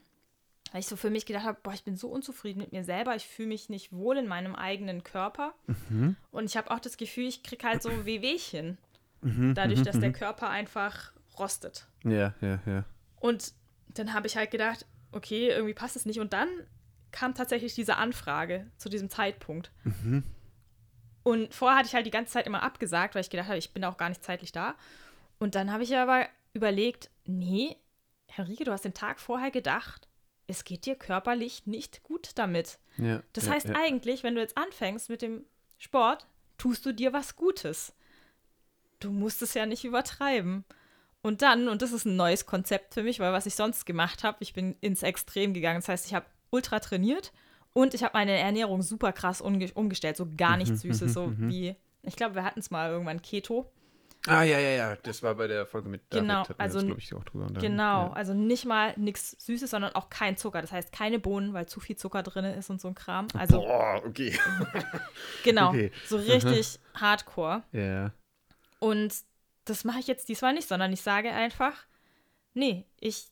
[0.73, 3.17] weil ich so für mich gedacht habe, boah, ich bin so unzufrieden mit mir selber,
[3.17, 5.55] ich fühle mich nicht wohl in meinem eigenen Körper.
[5.67, 6.17] Mhm.
[6.31, 8.79] Und ich habe auch das Gefühl, ich kriege halt so Wehwehchen,
[9.23, 10.15] Mhm, dadurch, mhm, dass der mhm.
[10.15, 11.87] Körper einfach rostet.
[12.05, 12.85] Ja, ja, ja.
[13.21, 13.53] Und
[13.89, 16.21] dann habe ich halt gedacht, okay, irgendwie passt es nicht.
[16.21, 16.49] Und dann
[17.11, 19.71] kam tatsächlich diese Anfrage zu diesem Zeitpunkt.
[19.85, 20.25] Mhm.
[21.23, 23.73] Und vorher hatte ich halt die ganze Zeit immer abgesagt, weil ich gedacht habe, ich
[23.73, 24.75] bin auch gar nicht zeitlich da.
[25.39, 27.77] Und dann habe ich aber überlegt, nee,
[28.27, 30.09] Henrike, du hast den Tag vorher gedacht,
[30.51, 32.79] es geht dir körperlich nicht gut damit.
[32.99, 33.75] ja Das ja, heißt ja.
[33.77, 35.45] eigentlich, wenn du jetzt anfängst mit dem
[35.79, 36.27] Sport,
[36.59, 37.95] tust du dir was Gutes.
[38.99, 40.65] Du musst es ja nicht übertreiben.
[41.23, 44.25] Und dann, und das ist ein neues Konzept für mich, weil was ich sonst gemacht
[44.25, 45.81] habe, ich bin ins Extrem gegangen.
[45.81, 47.33] Das heißt, ich habe ultra trainiert
[47.73, 50.17] und ich habe meine Ernährung super krass umge umgestellt.
[50.17, 53.71] So gar Mhm, nichts Süßes, so wie, ich glaube, wir hatten es mal irgendwann Keto.
[54.27, 54.97] Ah, ja, ja, ja.
[54.97, 56.29] Das war bei der Folge mit David.
[56.29, 57.47] Genau, also glaube ich, auch drüber.
[57.47, 57.73] unterhalten.
[57.73, 58.13] Genau, Ja.
[58.13, 60.61] also nicht mal nichts Süßes, sondern auch kein Zucker.
[60.61, 63.29] Das heißt keine Bohnen, weil zu viel Zucker drin ist und so ein Kram.
[63.35, 64.39] Also Boah, okay.
[65.45, 65.91] genau, okay.
[66.07, 67.63] so richtig hardcore.
[67.73, 68.13] ja.
[68.79, 69.15] Und
[69.67, 71.75] das mache ich jetzt diesmal nicht, sondern ich sage einfach,
[72.55, 73.29] nee, ich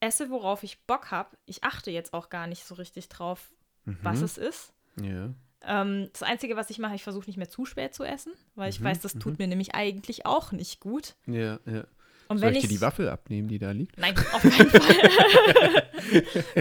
[0.00, 1.36] esse, worauf ich Bock habe.
[1.46, 3.52] Ich achte jetzt auch gar nicht so richtig drauf,
[3.84, 4.24] was Mhm.
[4.24, 4.72] es ist.
[5.00, 5.34] Ja.
[5.66, 8.70] Ähm, das Einzige, was ich mache, ich versuche nicht mehr zu spät zu essen, weil
[8.70, 11.14] ich Mhm, weiß, das tut mir nämlich eigentlich auch nicht gut.
[11.26, 11.84] Ja, ja.
[12.28, 13.98] Und Soll wenn ich dir die Waffel abnehmen, die da liegt?
[13.98, 15.82] Nein, auf keinen Fall.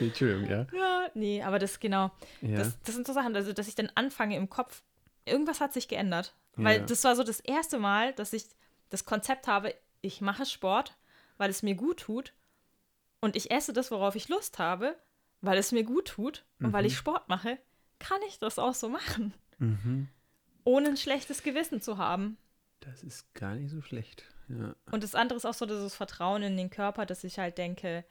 [0.00, 0.66] nee, Entschuldigung, ja.
[0.72, 2.10] ja, nee, aber das genau.
[2.40, 2.56] Ja.
[2.58, 4.82] Das, das sind so Sachen, also dass ich dann anfange im Kopf,
[5.24, 6.34] irgendwas hat sich geändert.
[6.56, 6.86] Weil Ja.
[6.86, 8.44] das war so das erste Mal, dass ich
[8.88, 10.96] das Konzept habe, ich mache Sport,
[11.36, 12.32] weil es mir gut tut.
[13.20, 14.96] Und ich esse das, worauf ich Lust habe,
[15.40, 16.44] weil es mir gut tut.
[16.60, 17.58] Und weil ich Sport mache,
[17.98, 19.34] kann ich das auch so machen.
[19.58, 20.08] mhm.
[20.64, 22.36] Ohne ein schlechtes Gewissen zu haben.
[22.80, 24.24] Das ist gar nicht so schlecht.
[24.48, 24.74] Ja.
[24.90, 28.04] Und das andere ist auch so dieses Vertrauen in den Körper, dass ich halt denke,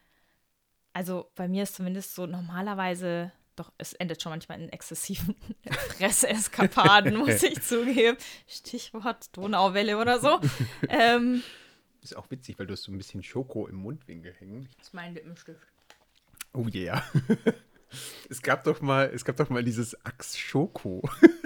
[0.93, 5.35] also bei mir ist zumindest so normalerweise, doch es endet schon manchmal in exzessiven
[5.97, 8.17] Fresseskapaden, muss ich zugeben.
[8.47, 10.39] Stichwort Donauwelle oder so.
[10.89, 11.43] ähm,
[12.01, 14.67] Ist auch witzig, weil du hast so ein bisschen Schoko im Mundwinkel hängen.
[14.77, 15.61] das ist mein Lippenstift.
[16.53, 17.03] Oh yeah.
[18.29, 21.01] Es gab doch mal, es gab doch mal dieses Axe Schoko.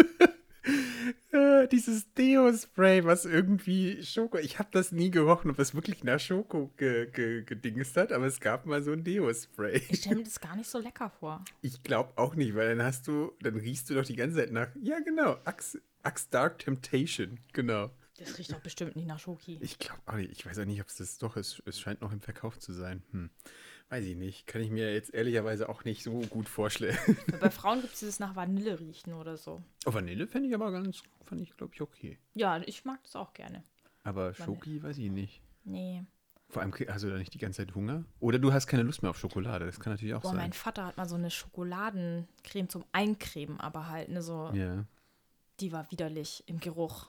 [1.31, 4.37] Äh, dieses Deo-Spray, was irgendwie Schoko.
[4.37, 8.25] Ich habe das nie gerochen, ob das wirklich nach Schoko ge, ge, gedingst hat, aber
[8.25, 9.81] es gab mal so ein Deo-Spray.
[9.89, 11.43] Ich stelle mir das gar nicht so lecker vor.
[11.61, 14.51] Ich glaube auch nicht, weil dann hast du, dann riechst du doch die ganze Zeit
[14.51, 14.67] nach.
[14.81, 15.37] Ja, genau.
[15.45, 17.39] Axe, Axe Dark Temptation.
[17.53, 17.89] Genau.
[18.17, 19.57] Das riecht doch bestimmt nicht nach Schoki.
[19.61, 20.31] Ich glaube auch nicht.
[20.31, 21.63] Ich weiß auch nicht, ob es das doch ist.
[21.65, 23.03] Es scheint noch im Verkauf zu sein.
[23.11, 23.29] Hm.
[23.91, 24.47] Weiß ich nicht.
[24.47, 26.97] Kann ich mir jetzt ehrlicherweise auch nicht so gut vorstellen.
[27.41, 29.61] Bei Frauen gibt es dieses nach Vanille riechen oder so.
[29.85, 32.17] Oh, Vanille fände ich aber ganz, fand ich, glaube ich, okay.
[32.33, 33.63] Ja, ich mag das auch gerne.
[34.03, 35.41] Aber Schoki weiß ich nicht.
[35.65, 36.03] Nee.
[36.49, 38.05] Vor allem hast du da nicht die ganze Zeit Hunger?
[38.21, 39.65] Oder du hast keine Lust mehr auf Schokolade.
[39.65, 40.37] Das kann natürlich auch Boah, sein.
[40.37, 44.85] mein Vater hat mal so eine Schokoladencreme zum Eincremen, aber halt, ne, so, Ja.
[45.59, 47.07] die war widerlich im Geruch.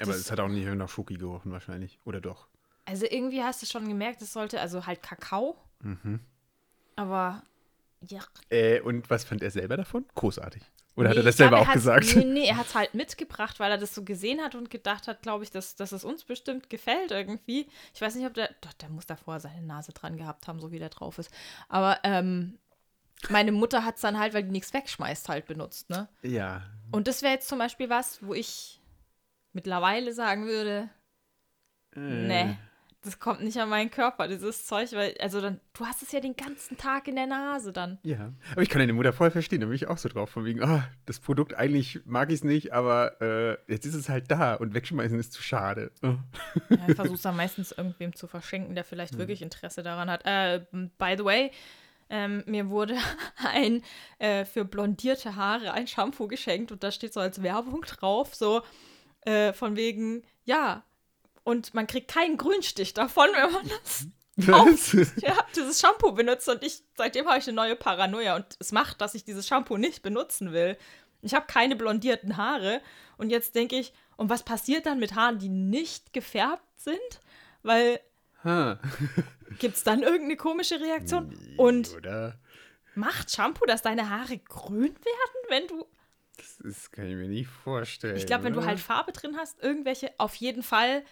[0.00, 1.98] Aber Das- es hat auch nicht nach Schoki gerochen wahrscheinlich.
[2.04, 2.48] Oder doch?
[2.84, 6.20] Also irgendwie hast du schon gemerkt, es sollte, also halt Kakao, Mhm.
[6.96, 7.42] aber
[8.00, 8.20] ja.
[8.50, 10.04] Äh, und was fand er selber davon?
[10.14, 10.62] Großartig.
[10.94, 12.16] Oder hat Nee, er das glaub, selber er auch gesagt?
[12.16, 15.06] Nee, nee, er hat es halt mitgebracht, weil er das so gesehen hat und gedacht
[15.08, 17.68] hat, glaube ich, dass, dass es uns bestimmt gefällt irgendwie.
[17.94, 20.60] Ich weiß nicht, ob der, doch, der muss da vorher seine Nase dran gehabt haben,
[20.60, 21.30] so wie der drauf ist.
[21.68, 22.58] Aber ähm,
[23.30, 26.08] meine Mutter hat es dann halt, weil die nichts wegschmeißt, halt benutzt, ne?
[26.22, 26.62] Ja.
[26.92, 28.80] Und das wäre jetzt zum Beispiel was, wo ich
[29.52, 30.88] mittlerweile sagen würde,
[31.96, 32.58] Äh, nee,
[33.02, 36.18] das kommt nicht an meinen Körper, dieses Zeug, weil, also dann, du hast es ja
[36.18, 37.98] den ganzen Tag in der Nase dann.
[38.02, 38.32] Ja.
[38.52, 39.60] Aber ich kann deine Mutter voll verstehen.
[39.60, 40.30] Da bin ich auch so drauf.
[40.30, 44.08] Von wegen, ah, das Produkt eigentlich mag ich es nicht, aber äh, jetzt ist es
[44.08, 45.92] halt da und wegschmeißen ist zu schade.
[46.02, 46.16] Oh.
[46.70, 50.22] Ja, ich versuche es dann meistens irgendwem zu verschenken, der vielleicht wirklich Interesse daran hat.
[50.24, 51.52] Äh, by the way,
[52.10, 52.96] ähm, mir wurde
[53.52, 53.82] ein
[54.18, 58.62] äh, für blondierte Haare ein Shampoo geschenkt und da steht so als Werbung drauf, so
[59.22, 60.84] äh, von wegen, ja,
[61.48, 64.06] und man kriegt keinen Grünstich davon, wenn man das
[64.36, 64.92] Was?
[65.16, 69.00] ja, dieses Shampoo benutzt und ich, seitdem habe ich eine neue Paranoia und es macht,
[69.00, 70.76] dass ich dieses Shampoo nicht benutzen will.
[71.22, 72.80] Ich habe keine blondierten Haare
[73.16, 77.20] und jetzt denke ich, und was passiert dann mit Haaren, die nicht gefärbt sind?
[77.64, 77.98] Weil
[78.44, 78.78] Ha.
[79.58, 81.36] Gibt es dann irgendeine komische Reaktion?
[81.56, 82.38] Und Oder?
[82.94, 85.86] macht Shampoo, dass deine Haare grün werden, wenn du.
[86.36, 88.16] Das, das kann ich mir nicht vorstellen.
[88.16, 91.02] Ich glaube, wenn du halt Farbe drin hast, irgendwelche, auf jeden Fall.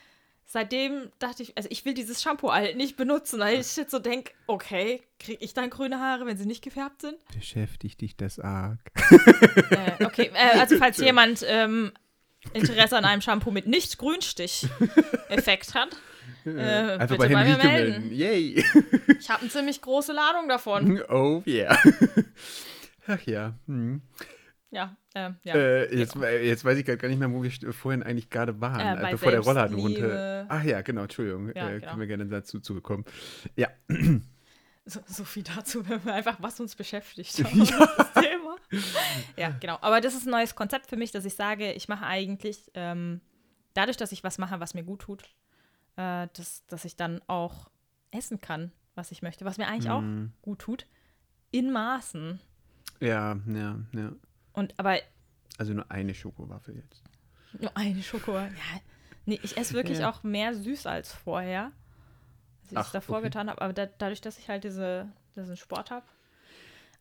[0.49, 3.99] Seitdem dachte ich, also ich will dieses Shampoo halt nicht benutzen, weil ich jetzt so
[3.99, 7.17] denke, okay, kriege ich dann grüne Haare, wenn sie nicht gefärbt sind?
[7.35, 8.79] Beschäftigt dich das arg?
[9.71, 11.91] Äh, okay, äh, also falls jemand ähm,
[12.53, 15.97] Interesse an einem Shampoo mit Nicht-Grünstich-Effekt hat,
[16.47, 18.13] äh, Einfach bitte bei bei mir melden.
[18.13, 18.65] Yay.
[19.19, 21.03] ich habe eine ziemlich große Ladung davon.
[21.09, 21.77] Oh yeah.
[23.09, 23.55] Ach ja.
[23.67, 24.01] Hm.
[24.71, 25.55] Ja, äh, ja.
[25.55, 29.09] Äh, jetzt, jetzt weiß ich gar nicht mehr, wo wir vorhin eigentlich gerade waren, Äh,
[29.09, 30.47] äh, bevor der Roller runter.
[30.49, 31.53] Ach ja, genau, Entschuldigung.
[31.55, 31.87] Ja, äh, genau.
[31.91, 33.05] Können wir gerne dazu zugekommen.
[33.57, 33.69] Ja,
[34.89, 37.39] So, so viel dazu, wenn wir einfach, was uns beschäftigt.
[37.39, 38.57] Das Thema.
[39.37, 39.79] Ja, genau.
[39.81, 43.21] Aber das ist ein neues Konzept für mich, dass ich sage, ich mache eigentlich, ähm,
[43.75, 45.25] dadurch, dass ich was mache, was mir gut tut,
[45.97, 47.69] äh, dass, dass ich dann auch
[48.13, 50.33] essen kann, was ich möchte, was mir eigentlich auch Mhm.
[50.41, 50.87] gut tut,
[51.51, 52.39] in Maßen.
[53.01, 54.13] ja, ja, ja.
[54.57, 54.99] Und aber
[55.59, 57.03] Also nur eine Schokowaffel jetzt.
[57.61, 58.37] nur eine Schoko.
[58.37, 58.51] Ja,
[59.27, 60.11] nee, ich esse wirklich Ja.
[60.11, 61.71] auch mehr süß als vorher,
[62.65, 63.27] als ich es davor okay.
[63.29, 63.63] getan habe.
[63.63, 66.05] Aber da, dadurch, dass ich halt diese, diesen Sport habe.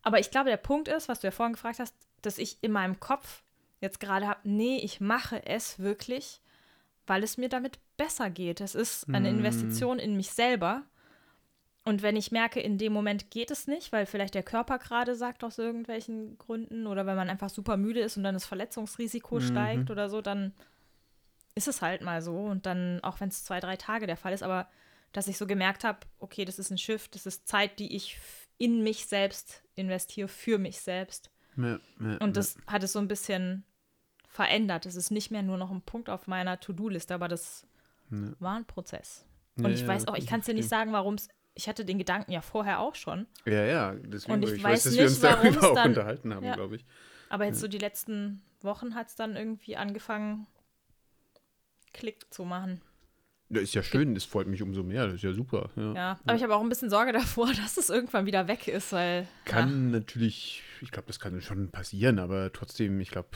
[0.03, 2.71] Aber ich glaube, der Punkt ist, was du ja vorhin gefragt hast, dass ich in
[2.71, 3.41] meinem Kopf
[3.81, 6.41] jetzt gerade habe, nee, ich mache es wirklich,
[7.07, 8.61] weil es mir damit besser geht.
[8.61, 9.37] Es ist eine Mm.
[9.37, 10.83] Investition in mich selber.
[11.87, 15.15] Und wenn ich merke, in dem Moment geht es nicht, weil vielleicht der Körper gerade
[15.15, 19.35] sagt aus irgendwelchen Gründen oder wenn man einfach super müde ist und dann das Verletzungsrisiko
[19.35, 19.41] Mhm.
[19.41, 20.53] steigt oder so, dann
[21.53, 22.37] ist es halt mal so.
[22.37, 24.67] Und dann, auch wenn es zwei, drei Tage der Fall ist, aber
[25.11, 28.17] dass ich so gemerkt habe, okay, das ist ein Schiff, das ist Zeit, die ich
[28.57, 31.29] in mich selbst investiere, für mich selbst.
[31.55, 33.63] Ja, ja, Und das hat es so ein bisschen
[34.27, 34.85] verändert.
[34.85, 37.65] Es ist nicht mehr nur noch ein Punkt auf meiner To-Do-Liste, aber das
[38.11, 38.33] Ja.
[38.39, 39.25] war ein Prozess.
[39.57, 41.29] ja, Und ich ja, weiß auch, ich kann es dir nicht sagen, warum es.
[41.57, 43.25] Ich hatte den Gedanken ja vorher auch schon.
[43.45, 46.33] Ja, ja, deswegen Und ich ich weiß dass nicht, wir uns darüber auch dann- unterhalten
[46.33, 46.53] haben, Ja.
[46.55, 46.85] glaube ich.
[47.29, 50.47] Aber jetzt so die letzten Wochen hat es dann irgendwie angefangen,
[51.93, 52.81] Klick zu machen.
[53.47, 55.69] Das ist ja schön, das freut mich umso mehr, das ist ja super.
[55.75, 55.93] Ja.
[55.93, 58.91] Ja, aber ich habe auch ein bisschen Sorge davor, dass es irgendwann wieder weg ist,
[58.91, 59.27] weil.
[59.45, 63.29] Kann natürlich, ich glaube, das kann schon passieren, aber trotzdem, ich glaube,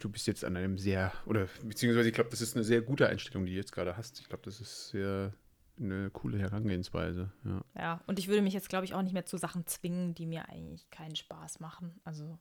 [0.00, 3.06] du bist jetzt an einem sehr, oder beziehungsweise ich glaube, das ist eine sehr gute
[3.08, 4.18] Einstellung, die du jetzt gerade hast.
[4.18, 5.32] Ich glaube, das ist sehr
[5.80, 7.32] eine coole Herangehensweise.
[7.44, 7.64] Ja.
[7.76, 8.00] Ja.
[8.06, 10.48] Und ich würde mich jetzt, glaube ich, auch nicht mehr zu Sachen zwingen, die mir
[10.48, 12.00] eigentlich keinen Spaß machen.
[12.04, 12.38] Also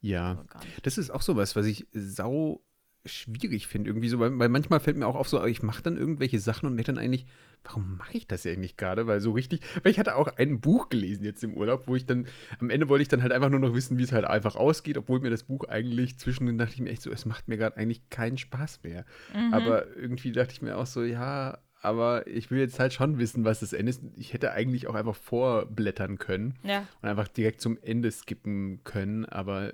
[0.00, 0.34] ja.
[0.34, 0.86] nicht.
[0.86, 2.62] Das ist auch sowas, was ich sau
[3.06, 3.90] schwierig finde.
[3.90, 6.66] Irgendwie so, weil, weil manchmal fällt mir auch auf so, ich mache dann irgendwelche Sachen
[6.66, 7.26] und merke dann eigentlich,
[7.64, 9.06] warum mache ich das eigentlich gerade?
[9.06, 12.06] Weil so richtig, weil ich hatte auch ein Buch gelesen jetzt im Urlaub, wo ich
[12.06, 12.26] dann,
[12.58, 14.98] am Ende wollte ich dann halt einfach nur noch wissen, wie es halt einfach ausgeht,
[14.98, 17.76] obwohl mir das Buch eigentlich zwischendrin dachte ich mir echt so, es macht mir gerade
[17.76, 19.04] eigentlich keinen Spaß mehr.
[19.34, 19.54] Mhm.
[19.54, 23.44] Aber irgendwie dachte ich mir auch so, ja, aber ich will jetzt halt schon wissen,
[23.44, 24.02] was das Ende ist.
[24.16, 29.24] Ich hätte eigentlich auch einfach vorblättern können Ja, und einfach direkt zum Ende skippen können,
[29.24, 29.72] aber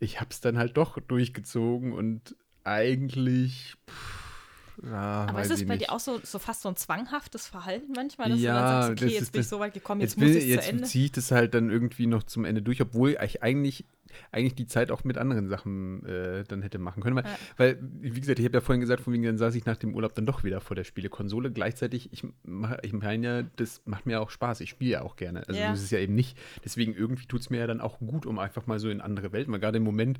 [0.00, 3.74] ich habe es dann halt doch durchgezogen und eigentlich.
[3.88, 5.88] Pff, ja, aber ist es bei nicht.
[5.88, 9.02] dir auch so, so fast so ein zwanghaftes Verhalten manchmal, dass Ja, du dann sagst,
[9.02, 10.84] okay, jetzt ist bin ich so weit gekommen, jetzt, Jetzt, muss ich zu jetzt Ende.
[10.84, 13.86] ziehe ich das halt dann irgendwie noch zum Ende durch, obwohl ich eigentlich,
[14.32, 17.16] eigentlich die Zeit auch mit anderen Sachen äh, dann hätte machen können.
[17.16, 17.36] Weil, Ja.
[17.56, 19.94] weil wie gesagt, ich habe ja vorhin gesagt, von wegen, dann saß ich nach dem
[19.94, 21.50] Urlaub dann doch wieder vor der Spielekonsole.
[21.50, 24.60] Gleichzeitig, ich, mach- ich meine ja, das macht mir auch Spaß.
[24.60, 25.46] Ich spiele ja auch gerne.
[25.48, 25.70] Also Ja.
[25.70, 26.36] das ist ja eben nicht.
[26.64, 29.32] Deswegen irgendwie tut es mir ja dann auch gut, um einfach mal so in andere
[29.32, 29.52] Welten.
[29.52, 30.18] Weil gerade im Moment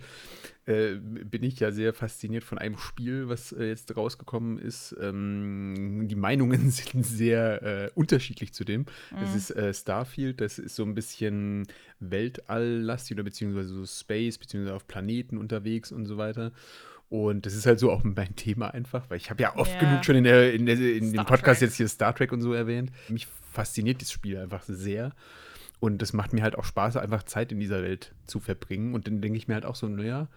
[0.66, 4.96] äh, bin ich ja sehr fasziniert von einem Spiel, was äh, jetzt rausgekommen ist.
[5.00, 8.86] Ähm, die Meinungen sind sehr äh, unterschiedlich zu dem.
[9.20, 9.36] Das Mhm.
[9.36, 11.66] ist äh, Starfield, das ist so ein bisschen
[12.00, 16.52] Weltalllastig oder beziehungsweise so Space, beziehungsweise auf Planeten unterwegs und so weiter.
[17.08, 19.78] Und das ist halt so auch mein Thema einfach, weil ich habe ja oft Ja.
[19.80, 21.68] genug schon in, der, in, der, in dem Podcast Trek.
[21.68, 22.90] jetzt hier Star Trek und so erwähnt.
[23.08, 25.12] Mich fasziniert das Spiel einfach sehr.
[25.78, 28.94] Und das macht mir halt auch Spaß, einfach Zeit in dieser Welt zu verbringen.
[28.94, 30.28] Und dann denke ich mir halt auch so, naja,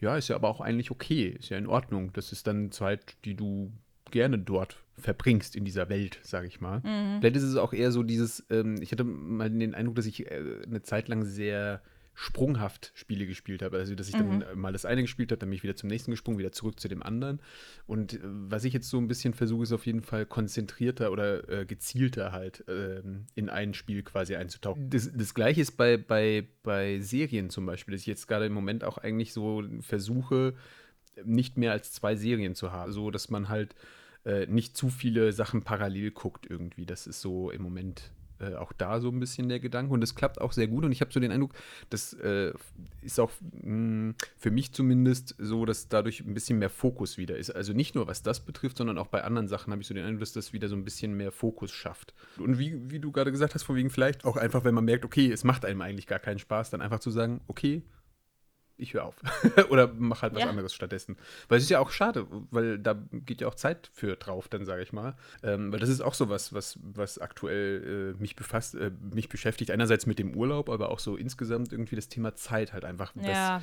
[0.00, 2.12] ja, ist ja aber auch eigentlich okay, ist ja in Ordnung.
[2.12, 3.72] Das ist dann Zeit, die du
[4.10, 6.80] gerne dort verbringst in dieser Welt, sage ich mal.
[6.80, 7.20] Mhm.
[7.20, 10.30] Vielleicht ist es auch eher so dieses, ähm, ich hatte mal den Eindruck, dass ich
[10.30, 11.82] äh, eine Zeit lang sehr
[12.18, 13.76] sprunghaft Spiele gespielt habe.
[13.76, 15.90] Also, dass ich dann äh, mal das eine gespielt habe, dann bin ich wieder zum
[15.90, 17.40] nächsten gesprungen, wieder zurück zu dem anderen.
[17.86, 21.46] Und äh, was ich jetzt so ein bisschen versuche, ist auf jeden Fall konzentrierter oder
[21.48, 24.88] äh, gezielter halt ähm, in ein Spiel quasi einzutauchen.
[24.88, 28.54] Das, das gleiche ist bei, bei, bei Serien zum Beispiel, dass ich jetzt gerade im
[28.54, 30.54] Moment auch eigentlich so versuche,
[31.22, 32.92] nicht mehr als zwei Serien zu haben.
[32.92, 33.74] So, dass man halt
[34.26, 36.84] äh, nicht zu viele Sachen parallel guckt irgendwie.
[36.84, 40.14] Das ist so im Moment äh, auch da so ein bisschen der Gedanke und das
[40.14, 41.54] klappt auch sehr gut und ich habe so den Eindruck,
[41.88, 42.52] das äh,
[43.00, 47.38] ist auch mh, hm, für mich zumindest so, dass dadurch ein bisschen mehr Fokus wieder
[47.38, 47.50] ist.
[47.50, 50.04] Also nicht nur was das betrifft, sondern auch bei anderen Sachen habe ich so den
[50.04, 52.14] Eindruck, dass das wieder so ein bisschen mehr Fokus schafft.
[52.38, 55.04] Und wie, wie du gerade gesagt hast, von wegen vielleicht auch einfach, wenn man merkt,
[55.04, 57.82] okay, es macht einem eigentlich gar keinen Spaß, dann einfach zu sagen, okay,
[58.78, 59.16] ich höre auf.
[59.70, 60.48] Oder mach halt was ja.
[60.48, 61.16] anderes stattdessen.
[61.48, 64.64] Weil es ist ja auch schade, weil da geht ja auch Zeit für drauf, dann
[64.64, 65.16] sage ich mal.
[65.42, 69.28] Ähm, weil das ist auch so was, was, was aktuell äh, mich befasst, äh, mich
[69.28, 69.70] beschäftigt.
[69.70, 73.14] Einerseits mit dem Urlaub, aber auch so insgesamt irgendwie das Thema Zeit halt einfach.
[73.16, 73.62] Ja.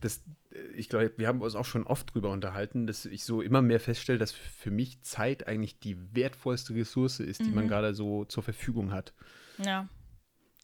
[0.00, 0.20] Das,
[0.50, 3.42] das, äh, ich glaube, wir haben uns auch schon oft drüber unterhalten, dass ich so
[3.42, 7.54] immer mehr feststelle, dass für mich Zeit eigentlich die wertvollste Ressource ist, die mhm.
[7.54, 9.12] man gerade so zur Verfügung hat.
[9.58, 9.88] Ja.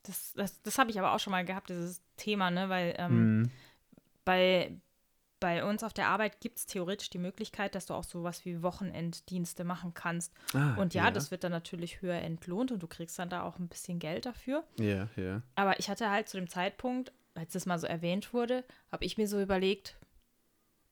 [0.04, 2.68] Das, das, das habe ich aber auch schon mal gehabt, dieses Thema, ne?
[2.68, 3.50] Weil ähm, mhm
[4.28, 4.78] bei,
[5.40, 8.62] bei uns auf der Arbeit gibt es theoretisch die Möglichkeit, dass du auch sowas wie
[8.62, 10.34] Wochenenddienste machen kannst.
[10.52, 13.42] Ah, und ja, ja, das wird dann natürlich höher entlohnt und du kriegst dann da
[13.42, 14.64] auch ein bisschen Geld dafür.
[14.78, 15.40] Ja, ja.
[15.54, 19.16] Aber ich hatte halt zu dem Zeitpunkt, als das mal so erwähnt wurde, habe ich
[19.16, 19.96] mir so überlegt,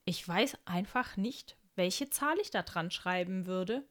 [0.06, 3.84] ich weiß einfach nicht, welche Zahl ich da dran schreiben würde,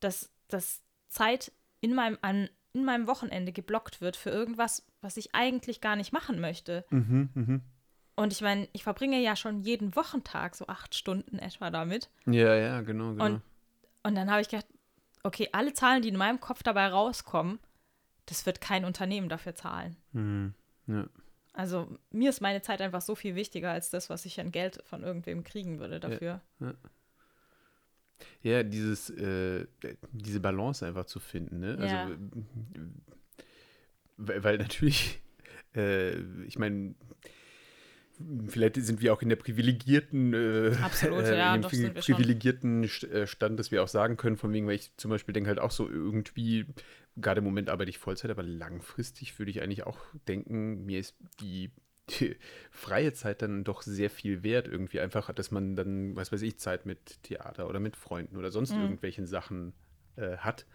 [0.00, 5.36] dass, dass Zeit in meinem, an, in meinem Wochenende geblockt wird für irgendwas, was ich
[5.36, 6.84] eigentlich gar nicht machen möchte.
[6.90, 7.62] Mhm, mhm.
[8.16, 12.08] Und ich meine, ich verbringe ja schon jeden Wochentag so acht Stunden etwa damit.
[12.24, 13.24] Ja, ja, genau, genau.
[13.24, 13.42] Und,
[14.02, 14.66] und dann habe ich gedacht,
[15.22, 17.58] okay, alle Zahlen, die in meinem Kopf dabei rauskommen,
[18.24, 19.96] das wird kein Unternehmen dafür zahlen.
[20.12, 20.54] Mhm.
[20.86, 21.06] Ja.
[21.52, 24.82] Also mir ist meine Zeit einfach so viel wichtiger als das, was ich an Geld
[24.84, 26.40] von irgendwem kriegen würde dafür.
[26.60, 26.74] Ja, ja.
[28.42, 29.66] ja dieses, äh,
[30.12, 31.76] diese Balance einfach zu finden, ne?
[31.78, 32.10] Also, ja.
[34.16, 35.22] weil, weil natürlich,
[35.74, 36.94] äh, ich meine,
[38.48, 43.58] vielleicht sind wir auch in der privilegierten, äh, Absolut, äh, ja, doch privilegierten äh, Stand,
[43.58, 45.88] dass wir auch sagen können, von wegen, weil ich zum Beispiel denke halt auch so
[45.88, 46.66] irgendwie,
[47.16, 49.98] gerade im Moment arbeite ich Vollzeit, aber langfristig würde ich eigentlich auch
[50.28, 51.70] denken, mir ist die,
[52.10, 52.36] die,
[52.70, 56.58] freie Zeit dann doch sehr viel wert, irgendwie einfach, dass man dann, was weiß ich,
[56.58, 58.82] Zeit mit Theater oder mit Freunden oder sonst mhm.
[58.82, 59.72] irgendwelchen Sachen
[60.16, 60.66] äh, hat.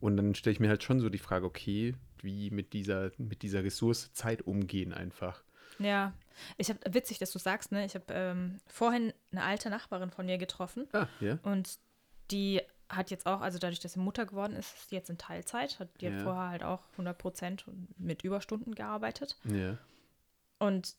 [0.00, 3.42] Und dann stelle ich mir halt schon so die Frage, okay, wie mit dieser, mit
[3.42, 5.42] dieser Ressource Zeit umgehen einfach.
[5.78, 6.14] Ja,
[6.56, 7.84] ich habe witzig, dass du sagst, ne?
[7.84, 10.88] Ich habe ähm, vorhin eine alte Nachbarin von mir getroffen.
[10.92, 11.38] Ah, ja.
[11.42, 11.78] Und
[12.30, 15.78] die hat jetzt auch, also dadurch, dass sie Mutter geworden ist, ist jetzt in Teilzeit.
[15.78, 16.12] Hat, die ja.
[16.12, 17.64] hat vorher halt auch 100 Prozent
[17.96, 19.38] mit Überstunden gearbeitet.
[19.44, 19.78] Ja.
[20.58, 20.94] Und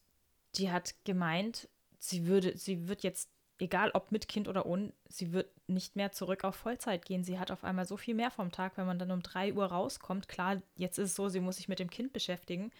[0.55, 5.33] die hat gemeint, sie würde, sie wird jetzt, egal ob mit Kind oder ohne, sie
[5.33, 7.23] wird nicht mehr zurück auf Vollzeit gehen.
[7.23, 9.65] Sie hat auf einmal so viel mehr vom Tag, wenn man dann um 3 Uhr
[9.65, 10.27] rauskommt.
[10.27, 12.71] Klar, jetzt ist es so, sie muss sich mit dem Kind beschäftigen.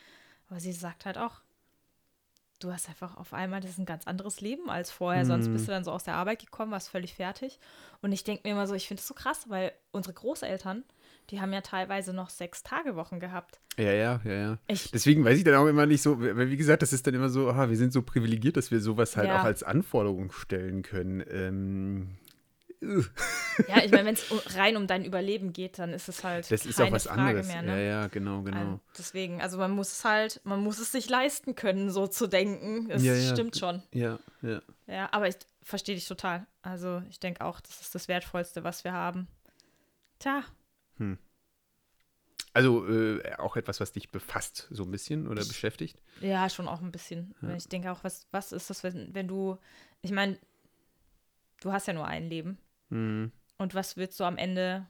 [0.49, 1.41] Aber sie sagt halt auch,
[2.63, 5.23] du hast einfach auf einmal, das ist ein ganz anderes Leben als vorher.
[5.23, 5.27] Mhm.
[5.27, 7.59] Sonst bist du dann so aus der Arbeit gekommen, warst völlig fertig.
[8.01, 10.83] Und ich denke mir immer so, ich finde das so krass, weil unsere Großeltern,
[11.29, 13.59] die haben ja teilweise noch sechs Tage Wochen gehabt.
[13.77, 14.57] Ja, ja, ja, ja.
[14.67, 17.13] Ich, Deswegen weiß ich dann auch immer nicht so, weil wie gesagt, das ist dann
[17.13, 19.39] immer so, aha, wir sind so privilegiert, dass wir sowas halt ja.
[19.39, 21.23] auch als Anforderung stellen können.
[21.29, 22.17] Ähm,
[22.81, 26.65] ja, ich meine, wenn es rein um dein Überleben geht, dann ist es halt das
[26.65, 27.47] ist auch was Frage anderes.
[27.47, 27.71] Mehr, ne?
[27.71, 28.57] Ja, ja, genau, genau.
[28.57, 32.25] Also deswegen, also man muss es halt, man muss es sich leisten können, so zu
[32.25, 32.89] denken.
[32.89, 33.31] Das ja, ja.
[33.31, 33.83] stimmt schon.
[33.93, 34.61] Ja, ja.
[34.87, 36.47] Ja, aber ich verstehe dich total.
[36.63, 39.27] Also ich denke auch, das ist das Wertvollste, was wir haben.
[40.17, 40.43] Tja.
[40.97, 41.19] Hm.
[42.53, 46.01] Also äh, auch etwas, was dich befasst, so ein bisschen oder beschäftigt?
[46.19, 47.33] Ja, schon auch ein bisschen.
[47.41, 47.55] Ja.
[47.55, 49.57] Ich denke auch, was, was ist das, wenn, wenn du,
[50.01, 50.37] ich meine,
[51.61, 52.57] du hast ja nur ein Leben.
[52.91, 53.31] Mhm.
[53.57, 54.85] Und was willst du am Ende?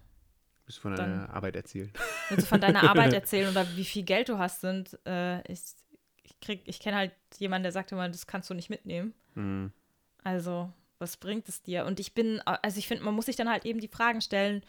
[0.65, 1.91] Willst du von deiner Arbeit erzählen?
[2.29, 4.61] Willst du von deiner Arbeit erzählen oder wie viel Geld du hast?
[4.61, 5.59] Sind, äh, ich
[6.23, 9.13] ich, ich kenne halt jemanden, der sagt immer, das kannst du nicht mitnehmen.
[9.35, 9.71] Mhm.
[10.23, 11.85] Also, was bringt es dir?
[11.85, 14.63] Und ich bin, also ich finde, man muss sich dann halt eben die Fragen stellen,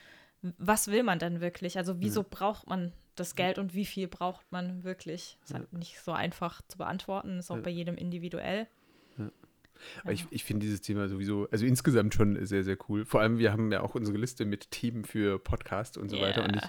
[0.59, 1.79] was will man denn wirklich?
[1.79, 2.27] Also, wieso ja.
[2.29, 5.39] braucht man das Geld und wie viel braucht man wirklich?
[5.45, 8.67] Ist halt nicht so einfach zu beantworten, ist auch bei jedem individuell.
[10.03, 13.05] Aber ich, ich finde dieses Thema sowieso, also insgesamt schon sehr, sehr cool.
[13.05, 16.29] Vor allem, wir haben ja auch unsere Liste mit Themen für Podcast und so yeah.
[16.29, 16.45] weiter.
[16.45, 16.63] Und ich,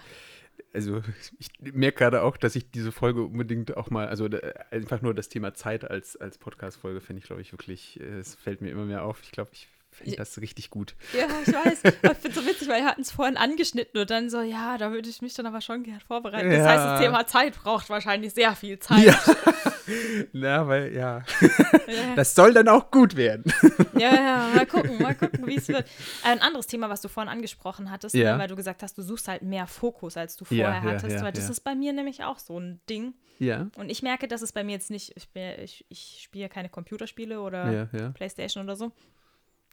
[0.74, 1.02] also
[1.40, 4.30] ich merke gerade auch, dass ich diese Folge unbedingt auch mal, also
[4.72, 8.36] einfach nur das Thema Zeit als, als Podcast-Folge finde ich, glaube ich, wirklich, äh, es
[8.36, 9.22] fällt mir immer mehr auf.
[9.24, 10.96] Ich glaube, ich finde das richtig gut.
[11.18, 11.80] Ja, ich weiß.
[11.84, 14.78] ich finde es so witzig, weil wir hatten es vorhin angeschnitten und dann so, ja,
[14.78, 16.50] da würde ich mich dann aber schon gerne vorbereiten.
[16.50, 16.66] Das ja.
[16.66, 19.04] heißt, das Thema Zeit braucht wahrscheinlich sehr viel Zeit.
[19.04, 19.20] Ja.
[20.34, 21.24] Na, weil, ja.
[21.42, 22.16] ja.
[22.16, 23.52] Das soll dann auch gut werden.
[23.96, 25.88] Ja, ja, mal gucken, mal gucken, wie es wird.
[26.24, 28.34] Ein anderes Thema, was du vorhin angesprochen hattest, ja.
[28.34, 31.22] ne, weil du gesagt hast, du suchst halt mehr Fokus, als du vorher hattest.
[31.22, 33.14] weil das ist bei mir nämlich auch so ein Ding.
[33.40, 33.68] Ja.
[33.76, 37.40] Und ich merke, dass es bei mir jetzt nicht, ich, ich, ich spiele keine Computerspiele
[37.40, 38.92] oder Playstation oder so.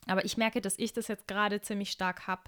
[0.06, 2.42] Aber ich merke, dass ich das jetzt gerade ziemlich stark habe,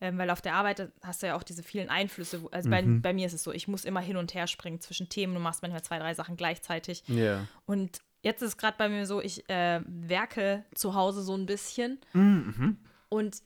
[0.00, 2.40] ähm, weil auf der Arbeit hast du ja auch diese vielen Einflüsse.
[2.50, 3.02] Also bei, Mhm.
[3.02, 5.34] bei mir ist es so, ich muss immer hin und her springen zwischen Themen.
[5.34, 7.02] Du machst manchmal zwei, drei Sachen gleichzeitig.
[7.06, 7.46] Ja.
[7.66, 12.00] Und jetzt ist gerade bei mir so, ich äh, werke zu Hause so ein bisschen.
[12.12, 12.78] Mhm.
[13.08, 13.36] Und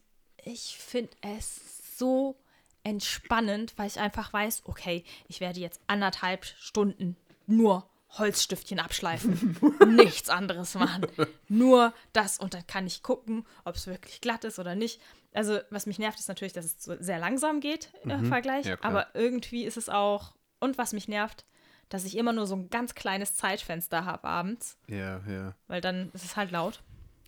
[0.44, 2.36] ich finde es so
[2.84, 9.56] entspannend, weil ich einfach weiß, okay, ich werde jetzt anderthalb Stunden nur Holzstiftchen abschleifen,
[9.86, 11.06] nichts anderes machen,
[11.48, 15.00] nur das und dann kann ich gucken, ob es wirklich glatt ist oder nicht.
[15.34, 18.76] Also was mich nervt, ist natürlich, dass es so sehr langsam geht im Vergleich, Ja,
[18.80, 21.44] aber irgendwie ist es auch, und was mich nervt,
[21.90, 25.54] dass ich immer nur so ein ganz kleines Zeitfenster habe abends, Ja, ja.
[25.68, 26.82] weil dann ist es halt laut.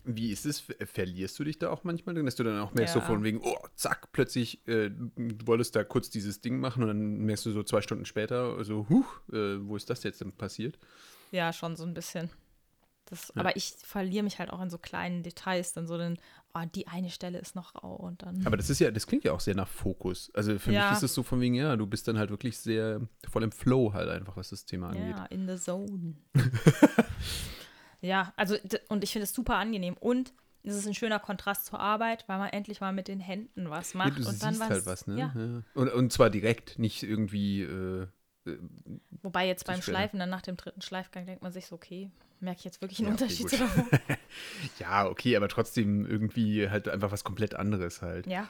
[0.04, 0.60] Wie ist es?
[0.60, 3.00] Ver- Verlierst du dich da auch manchmal dass du dann auch merkst, Ja.
[3.00, 6.88] so von wegen, oh, zack, plötzlich, äh, du wolltest da kurz dieses Ding machen und
[6.88, 10.32] dann merkst du so zwei Stunden später, so, huch, äh, wo ist das jetzt denn
[10.32, 10.78] passiert?
[11.32, 12.30] Ja, schon so ein bisschen.
[13.06, 16.16] Das, Aber ich verliere mich halt auch in so kleinen Details, dann so den,
[16.54, 18.46] oh, die eine Stelle ist noch rau und dann.
[18.46, 20.30] Aber das ist ja, das klingt ja auch sehr nach Fokus.
[20.32, 20.82] Also für Ja.
[20.84, 23.50] mich ist es so von wegen, ja, du bist dann halt wirklich sehr voll im
[23.50, 25.16] Flow halt einfach, was das Thema angeht.
[25.16, 26.14] ja, in the zone.
[28.00, 28.56] ja, also
[28.88, 30.32] und ich finde es super angenehm und
[30.62, 33.94] es ist ein schöner Kontrast zur Arbeit, weil man endlich mal mit den Händen was
[33.94, 34.68] Ja, macht du und siehst dann was.
[34.70, 35.18] halt was, ne?
[35.18, 35.32] Ja.
[35.34, 35.62] Ja.
[35.74, 38.06] Und, und zwar direkt, nicht irgendwie, äh,
[39.22, 39.94] Wobei jetzt beim schwer.
[39.94, 42.98] Schleifen, dann nach dem dritten Schleifgang denkt man sich so, okay, merke ich jetzt wirklich
[43.00, 43.60] einen Ja, okay, Unterschied
[44.78, 48.26] ja, okay, aber trotzdem irgendwie halt einfach was komplett anderes halt.
[48.26, 48.48] ja.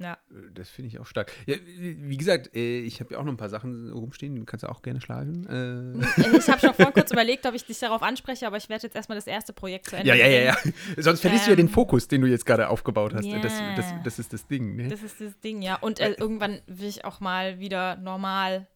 [0.00, 0.14] Ja.
[0.30, 1.30] Äh, Das finde ich auch stark.
[1.46, 4.64] Ja, wie gesagt, äh, ich habe ja auch noch ein paar Sachen rumstehen, die kannst
[4.64, 5.46] du auch gerne schlagen.
[5.46, 8.84] Äh, Ich habe schon vorhin kurz überlegt, ob ich dich darauf anspreche, aber ich werde
[8.84, 10.56] jetzt erstmal das erste Projekt zu Ende ja, ja, ja, ja.
[11.02, 13.30] Sonst verlierst du ja den Ähm, Fokus, den du jetzt gerade aufgebaut hast.
[13.30, 13.74] Das, ja.
[13.76, 14.88] das, das ist das Ding, ne?
[14.88, 15.76] Das ist das Ding, ja.
[15.76, 18.66] Und äh, irgendwann will ich auch mal wieder normal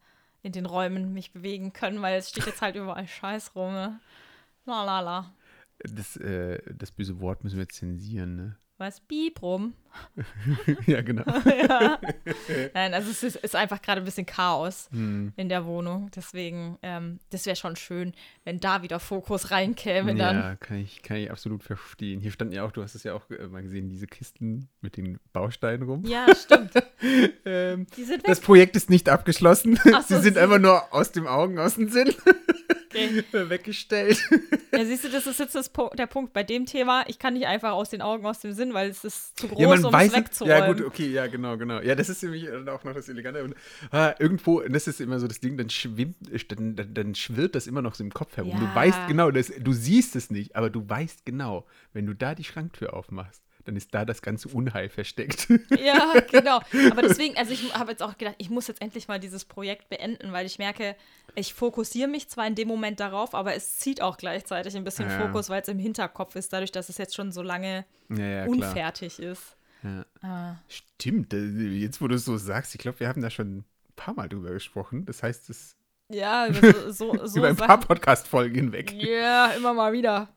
[0.43, 3.73] in den Räumen mich bewegen können, weil es steht jetzt halt überall Scheiß rum.
[3.73, 3.99] Ne?
[4.67, 5.35] La la la.
[5.79, 8.57] Das, äh, das böse Wort müssen wir jetzt zensieren, ne?
[8.85, 9.01] Was?
[9.01, 9.73] Piep rum.
[10.87, 11.23] ja, genau.
[11.69, 11.99] ja.
[12.75, 15.33] Nein, also es ist, ist einfach gerade ein bisschen Chaos Hm.
[15.37, 16.11] in der Wohnung.
[16.15, 18.13] Deswegen, ähm, das wäre schon schön,
[18.45, 20.37] wenn da wieder Fokus reinkäme dann.
[20.37, 22.21] Ja, kann ich, kann ich absolut verstehen.
[22.21, 24.97] Hier standen ja auch, du hast es ja auch äh, mal gesehen, diese Kisten mit
[24.99, 26.05] den Bausteinen rum.
[26.05, 26.73] Ja, stimmt.
[27.47, 27.87] Ähm,
[28.25, 29.77] das Projekt ist nicht abgeschlossen.
[29.77, 32.13] So, Sie sind sie- einfach nur aus dem Augen, aus dem Sinn
[32.97, 33.25] Okay.
[33.33, 34.19] weggestellt.
[34.73, 37.03] Ja, siehst du, das ist jetzt das, der Punkt bei dem Thema.
[37.09, 39.61] Ich kann nicht einfach aus den Augen, aus dem Sinn, weil es ist zu groß,
[39.61, 40.59] Ja, man um weiß es wegzuräumen.
[40.59, 41.81] Ja, gut, okay, ja, genau, genau.
[41.81, 43.43] Ja, das ist nämlich auch noch das Elegante.
[43.45, 43.55] Und,
[43.91, 46.17] ah, irgendwo, das ist immer so das Ding, dann schwimmt,
[46.49, 48.59] dann, dann, dann schwirrt das immer noch so im Kopf herum.
[48.59, 48.75] Du Ja.
[48.75, 52.45] weißt genau, das, du siehst es nicht, aber du weißt genau, wenn du da die
[52.45, 55.49] Schranktür aufmachst, dann ist da das ganze Unheil versteckt.
[55.79, 56.61] Ja, genau.
[56.91, 59.89] Aber deswegen, also ich habe jetzt auch gedacht, ich muss jetzt endlich mal dieses Projekt
[59.89, 60.97] beenden, weil ich merke,
[61.35, 65.09] ich fokussiere mich zwar in dem Moment darauf, aber es zieht auch gleichzeitig ein bisschen
[65.09, 65.21] Ja.
[65.27, 68.43] Fokus, weil es im Hinterkopf ist, dadurch, dass es jetzt schon so lange ja, ja,
[68.45, 68.49] klar.
[68.49, 69.57] unfertig ist.
[69.83, 70.05] Ja.
[70.23, 73.59] Ah, Stimmt, äh, jetzt wo du es so sagst, ich glaube, wir haben da schon
[73.59, 73.65] ein
[73.97, 75.05] paar Mal drüber gesprochen.
[75.05, 75.77] Das heißt, es
[76.11, 76.49] ja,
[76.89, 77.81] so, so, so über ein paar.
[77.81, 78.93] Podcast-Folgen hinweg.
[78.93, 80.29] Ja, immer mal wieder.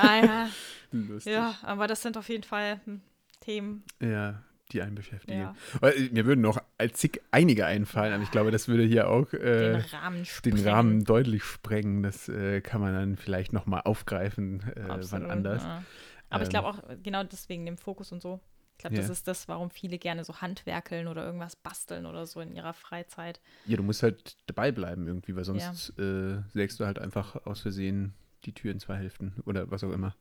[0.00, 0.48] ah, ja.
[0.92, 1.32] Lustig.
[1.32, 3.00] ja, aber das sind auf jeden Fall hm,
[3.40, 3.82] Themen.
[4.00, 5.40] Ja, die einen beschäftigen.
[5.40, 5.54] Ja.
[5.82, 6.60] Äh, Mir würden noch
[6.92, 10.68] zig einige einfallen, aber ich glaube, das würde hier auch äh, Den Rahmen den.
[10.68, 12.02] Rahmen deutlich sprengen.
[12.02, 15.62] Das äh, kann man dann vielleicht nochmal aufgreifen, äh, wann Absolut, anders.
[15.62, 15.82] Ja.
[16.30, 18.40] Aber ich Ähm, glaube auch genau deswegen dem Fokus und so.
[18.72, 19.12] Ich glaube, das Ja.
[19.12, 23.40] ist das, warum viele gerne so handwerkeln oder irgendwas basteln oder so in ihrer Freizeit.
[23.66, 27.60] Ja, du musst halt dabei bleiben irgendwie, weil sonst äh, sägst du halt einfach aus
[27.60, 28.14] Versehen
[28.44, 30.16] die Tür in zwei Hälften oder was auch immer.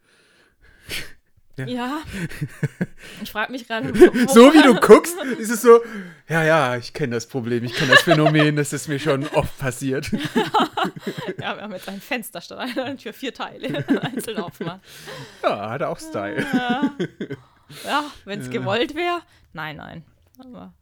[1.58, 1.66] Ja.
[1.66, 2.02] Ja.
[3.22, 3.94] Ich frage mich gerade.
[4.30, 5.82] So wie du guckst, ist es so,
[6.30, 9.58] ja, ja, ich kenne das Problem, ich kenne das Phänomen, das ist mir schon oft
[9.58, 10.10] passiert.
[11.40, 14.82] Ja, wir haben jetzt ein Fenster statt einer Tür, vier Teile einzeln aufmachen.
[15.42, 16.46] Ja, hat auch Style.
[16.54, 16.92] Ja,
[17.86, 19.22] ja wenn es gewollt wäre.
[19.54, 20.04] Nein, nein.
[20.38, 20.74] Aber.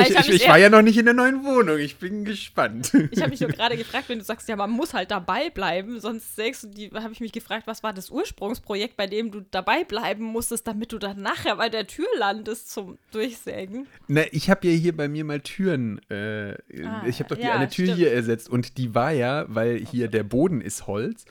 [0.00, 1.78] Ich, ich, ich, war ja noch nicht in der neuen Wohnung.
[1.78, 2.92] Ich bin gespannt.
[3.10, 6.00] Ich habe mich nur gerade gefragt, wenn du sagst, ja, man muss halt dabei bleiben,
[6.00, 9.40] sonst sägst du die, habe ich mich gefragt, was war das Ursprungsprojekt, bei dem du
[9.50, 13.86] dabei bleiben musstest, damit du dann nachher bei der Tür landest zum Durchsägen?
[14.08, 16.00] Na, ich habe ja hier bei mir mal Türen.
[16.10, 17.98] Äh, Ah, ich habe doch die ja, eine Tür stimmt.
[17.98, 21.24] hier ersetzt und die war ja, weil hier der Boden ist Holz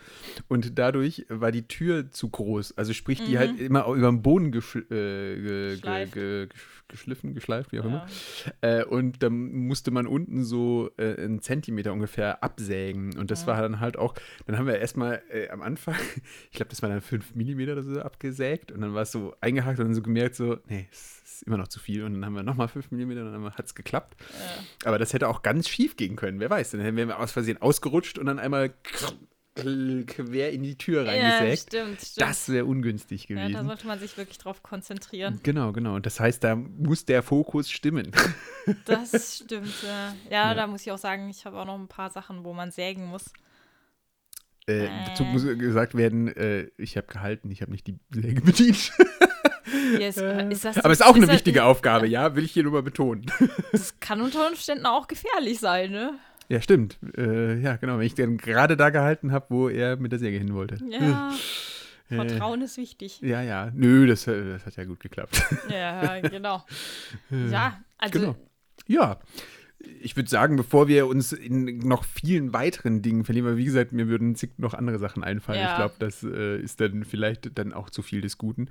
[0.47, 2.77] und dadurch war die Tür zu groß.
[2.77, 6.47] Also sprich, die halt immer über den Boden geschl äh, ge ge ge
[6.87, 8.05] geschliffen, geschleift, wie auch immer.
[8.61, 8.79] Ja.
[8.81, 13.17] Äh, und dann musste man unten so äh, einen Zentimeter ungefähr absägen.
[13.17, 13.47] Und das Ja.
[13.47, 14.13] war dann halt auch,
[14.45, 15.95] dann haben wir erstmal äh, am Anfang,
[16.51, 18.71] ich glaube, das war dann 5 Millimeter oder so abgesägt.
[18.71, 21.57] Und dann war es so eingehakt und dann so gemerkt, so, nee, es ist immer
[21.57, 22.03] noch zu viel.
[22.03, 24.15] Und dann haben wir nochmal 5 Millimeter und dann hat es geklappt.
[24.83, 24.89] Ja.
[24.89, 26.71] Aber das hätte auch ganz schief gehen können, wer weiß.
[26.71, 28.73] Dann wären wir aus Versehen ausgerutscht und dann einmal
[29.55, 31.69] quer in die Tür Ja, reingesägt.
[31.73, 32.29] stimmt, stimmt.
[32.29, 33.65] das wäre ungünstig ja, da gewesen.
[33.67, 35.39] sollte man sich wirklich drauf konzentrieren.
[35.43, 35.95] genau, genau.
[35.95, 38.11] Und das heißt, da muss der Fokus stimmen.
[38.85, 39.71] Das stimmt.
[39.83, 40.53] Ja, ja Ja.
[40.55, 43.05] da muss ich auch sagen, ich habe auch noch ein paar Sachen, wo man sägen
[43.05, 43.31] muss.
[44.67, 44.89] Äh, Äh.
[45.07, 48.91] dazu muss gesagt werden, äh, ich habe gehalten, ich habe nicht die Säge bedient.
[49.97, 52.51] Hier ist, ist das, Aber es ist auch eine das- wichtige Aufgabe, ja, will ich
[52.53, 53.25] hier nur mal betonen.
[53.71, 56.17] Das kann unter Umständen auch gefährlich sein, ne?
[56.49, 56.97] Ja, stimmt.
[57.17, 57.97] Äh, ja, genau.
[57.97, 60.77] Wenn ich dann gerade da gehalten habe, wo er mit der Säge hin wollte.
[60.89, 61.31] Ja,
[62.09, 63.19] Äh, Vertrauen ist wichtig.
[63.21, 63.71] Ja, ja.
[63.73, 65.41] Nö, das, äh, das hat ja gut geklappt.
[65.71, 66.63] Ja, genau.
[67.49, 68.35] Ja, also Genau.
[68.87, 69.19] Ja.
[70.01, 73.91] Ich würde sagen, bevor wir uns in noch vielen weiteren Dingen verlieren, weil wie gesagt,
[73.91, 75.59] mir würden zig noch andere Sachen einfallen.
[75.59, 75.71] Ja.
[75.71, 78.69] Ich glaube, das äh, ist dann vielleicht dann auch zu viel des Guten.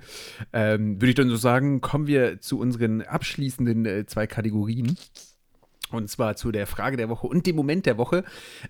[0.51, 4.97] Ähm, würde ich dann so sagen, kommen wir zu unseren abschließenden äh, zwei Kategorien.
[5.91, 8.23] Und zwar zu der Frage der Woche und dem Moment der Woche.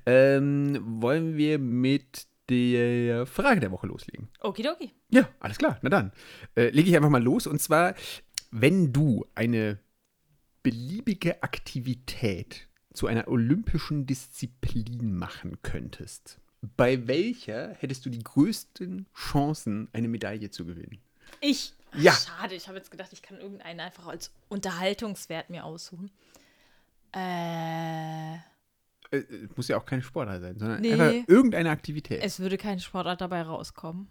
[0.05, 4.29] Ähm, wollen wir mit der Frage der Woche loslegen?
[4.41, 4.91] okidoki.
[5.09, 5.79] Ja, alles klar.
[5.81, 6.11] Na dann.
[6.55, 7.47] Äh, lege ich einfach mal los.
[7.47, 7.95] Und zwar,
[8.51, 9.79] wenn du eine
[10.61, 16.39] beliebige Aktivität zu einer olympischen Disziplin machen könntest,
[16.77, 20.99] bei welcher hättest du die größten Chancen, eine Medaille zu gewinnen?
[21.41, 21.73] Ich.
[21.97, 22.13] Ja.
[22.13, 26.11] Schade, ich habe jetzt gedacht, ich kann irgendeinen einfach als Unterhaltungswert mir aussuchen.
[27.15, 28.35] Äh,
[29.11, 30.93] Äh, äh, muss ja auch keine Sportart sein, sondern Nee.
[30.93, 32.21] einfach irgendeine Aktivität.
[32.23, 34.07] es würde keine Sportart dabei rauskommen.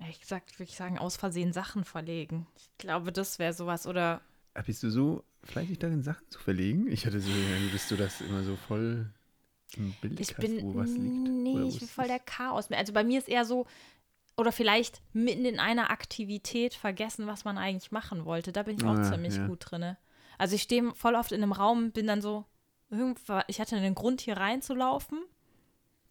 [0.00, 2.46] Ehrlich gesagt, würde ich sagen, aus Versehen Sachen verlegen.
[2.56, 3.86] Ich glaube, das wäre sowas.
[3.86, 4.20] Oder
[4.54, 6.86] Ah, Bist du so fleißig darin, Sachen zu verlegen?
[6.90, 7.30] Ich hatte so,
[7.72, 9.10] bist du das immer so voll
[9.76, 10.62] im Bild ich hast, bin.
[10.62, 11.14] wo was liegt.
[11.28, 12.70] Nee, ich bin es voll der Chaos.
[12.70, 13.66] Also bei mir ist eher so.
[14.36, 18.52] Oder vielleicht mitten in einer Aktivität vergessen, was man eigentlich machen wollte.
[18.52, 19.46] Da bin ich auch Ah, ziemlich ja.
[19.48, 19.96] gut drin.
[20.38, 22.44] Also ich stehe voll oft in einem Raum, bin dann so,
[23.48, 25.18] ich hatte einen Grund hier reinzulaufen.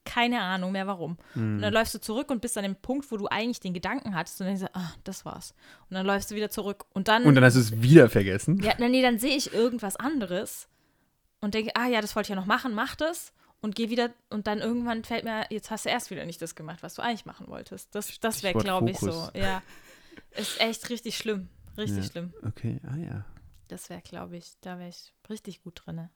[0.05, 1.17] Keine Ahnung mehr warum.
[1.36, 1.61] Und Hm.
[1.61, 4.39] dann läufst du zurück und bist an dem Punkt, wo du eigentlich den Gedanken hattest.
[4.39, 5.53] Und dann denkst du, ah, das war's.
[5.89, 6.86] Und dann läufst du wieder zurück.
[6.93, 8.61] Und dann, Und dann hast du es wieder vergessen.
[8.63, 10.69] ja, nee, dann sehe ich irgendwas anderes
[11.41, 13.34] und denke, ah ja, das wollte ich ja noch machen, mach das.
[13.59, 16.55] Und gehe wieder, und dann irgendwann fällt mir, jetzt hast du erst wieder nicht das
[16.55, 17.93] gemacht, was du eigentlich machen wolltest.
[17.93, 19.30] Das, das wäre, glaube ich, so.
[19.34, 19.61] Ja.
[20.32, 21.49] Ist echt richtig schlimm.
[21.75, 22.11] Richtig Ja.
[22.11, 22.34] schlimm.
[22.47, 23.25] Okay, ah ja.
[23.68, 26.09] Das wäre, glaube ich, da wäre ich richtig gut drin.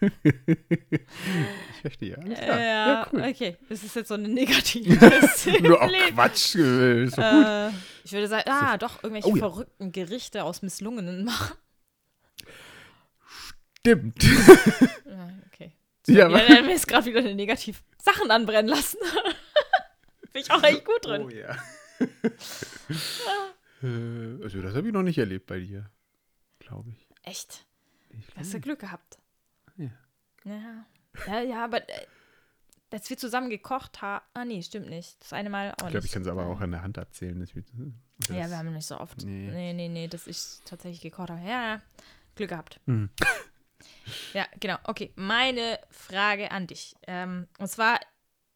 [0.02, 2.58] Ich verstehe, alles klar.
[2.58, 3.20] Äh, ja, ja, cool.
[3.22, 3.56] okay.
[3.68, 4.94] Das ist jetzt so eine negative
[5.62, 5.88] Nur auch.
[6.14, 6.54] Quatsch.
[6.56, 7.04] äh.
[7.04, 7.70] Äh,
[8.04, 9.40] ich würde sagen, ah, doch, irgendwelche Oh ja.
[9.40, 11.54] verrückten Gerichte aus Misslungenen machen.
[13.80, 14.22] Stimmt.
[14.22, 15.72] Ja, okay.
[16.06, 18.98] Ja, Ja, aber- dann ist gerade wieder eine negativ Sachen anbrennen lassen.
[20.32, 21.22] Bin ich auch echt gut drin.
[21.24, 21.56] Oh ja.
[23.82, 25.90] Äh, also, das habe ich noch nicht erlebt bei dir.
[26.58, 27.08] Glaube ich.
[27.22, 27.66] Echt?
[28.10, 28.60] ich glaub Hast du.
[28.60, 29.18] Glück gehabt.
[29.76, 29.90] Ja.
[30.44, 30.86] Ja.
[31.26, 32.06] Ja, ja aber äh,
[32.90, 34.24] als wir zusammen gekocht haben.
[34.34, 35.20] Ah, nee, stimmt nicht.
[35.20, 37.38] Das eine Mal auch Ich glaube, ich kann es aber auch an der Hand abzählen.
[37.38, 37.66] Das wird,
[38.18, 39.24] das, Ja, wir haben nicht so oft.
[39.24, 39.50] Nee.
[39.50, 41.40] Nee, nee, nee, dass ich tatsächlich gekocht habe.
[41.40, 41.82] Ja, ja.
[42.34, 42.80] Glück gehabt.
[42.86, 43.10] Mhm.
[44.34, 44.76] Ja, genau.
[44.84, 46.94] Okay, meine Frage an dich.
[47.06, 47.98] Ähm, und zwar,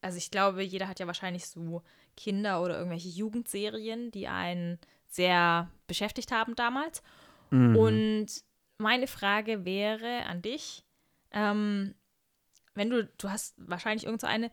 [0.02, 1.82] also ich glaube, jeder hat ja wahrscheinlich so
[2.16, 4.78] Kinder oder irgendwelche Jugendserien, die einen
[5.14, 7.02] sehr beschäftigt haben damals.
[7.50, 7.76] Mhm.
[7.76, 8.26] Und
[8.78, 10.84] meine Frage wäre an dich,
[11.30, 11.94] ähm,
[12.74, 14.50] wenn du, du hast wahrscheinlich irgend so eine,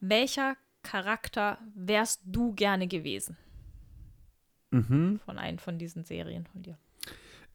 [0.00, 3.36] welcher Charakter wärst du gerne gewesen
[4.70, 5.20] Mhm.
[5.24, 6.76] von einem von diesen Serien von dir?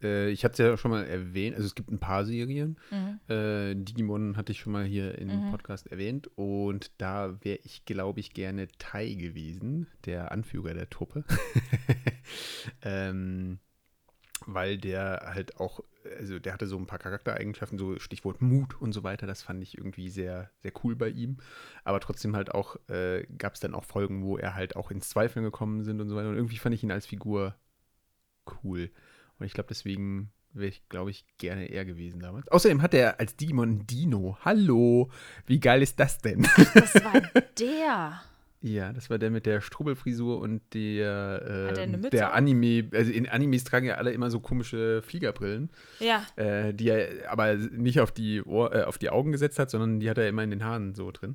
[0.01, 1.55] Äh, ich hatte es ja schon mal erwähnt.
[1.55, 2.77] Also, es gibt ein paar Serien.
[2.89, 3.19] Mhm.
[3.33, 5.51] Äh, Digimon hatte ich schon mal hier im Mhm.
[5.51, 6.29] Podcast erwähnt.
[6.35, 11.23] Und da wäre ich, glaube ich, gerne Tai gewesen, der Anführer der Truppe.
[12.81, 13.59] ähm,
[14.47, 15.81] weil der halt auch,
[16.17, 19.27] also der hatte so ein paar Charaktereigenschaften, so Stichwort Mut und so weiter.
[19.27, 21.37] Das fand ich irgendwie sehr, sehr cool bei ihm.
[21.83, 25.09] Aber trotzdem halt auch, äh, gab es dann auch Folgen, wo er halt auch ins
[25.09, 26.29] Zweifeln gekommen sind und so weiter.
[26.29, 27.55] Und irgendwie fand ich ihn als Figur
[28.63, 28.89] cool.
[29.41, 32.47] Und ich glaube, deswegen wäre ich, glaube ich, gerne er gewesen damals.
[32.49, 34.37] Außerdem hat er als Digimon Dino.
[34.45, 35.09] Hallo,
[35.47, 36.47] wie geil ist das denn?
[36.75, 37.13] Das war
[37.59, 38.21] der.
[38.61, 42.33] ja, das war der mit der Strubbelfrisur und der, Mütze der?
[42.35, 47.31] Anime, also in Animes tragen ja alle immer so komische Fliegerbrillen, Ja, äh, die er
[47.31, 50.29] aber nicht auf die, Ohr, äh, auf die Augen gesetzt hat, sondern die hat er
[50.29, 51.33] immer in den Haaren so drin.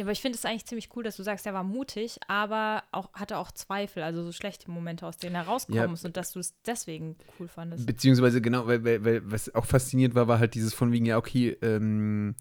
[0.00, 2.84] Ja, aber ich finde es eigentlich ziemlich cool, dass du sagst, er war mutig, aber
[2.90, 6.06] auch hatte auch Zweifel, also so schlechte Momente, aus denen er rauskommen Ja.
[6.06, 7.84] und dass du es deswegen cool fandest.
[7.84, 11.18] Beziehungsweise genau, weil, weil, weil was auch fasziniert war, war halt dieses von wegen, ja,
[11.18, 12.34] okay, ähm,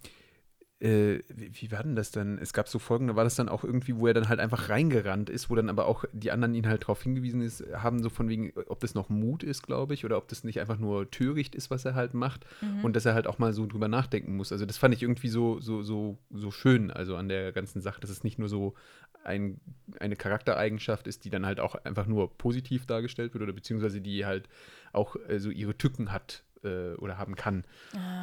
[0.82, 2.38] äh, wie, wie war denn das dann?
[2.38, 4.70] Es gab so Folgen, da war das dann auch irgendwie, wo er dann halt einfach
[4.70, 8.10] reingerannt ist, wo dann aber auch die anderen ihn halt darauf hingewiesen ist, haben, so
[8.10, 11.12] von wegen, ob das noch Mut ist, glaube ich, oder ob das nicht einfach nur
[11.12, 12.86] töricht ist, was er halt macht Mhm.
[12.86, 14.52] und dass er halt auch mal so drüber nachdenken muss.
[14.54, 18.00] Also das fand ich irgendwie so, so, so, so schön, also an der ganzen Sache,
[18.00, 18.74] dass es nicht nur so
[19.26, 19.60] ein,
[20.00, 24.26] eine Charaktereigenschaft ist, die dann halt auch einfach nur positiv dargestellt wird oder beziehungsweise die
[24.26, 24.48] halt
[24.94, 27.64] auch äh, so ihre Tücken hat äh, oder haben kann.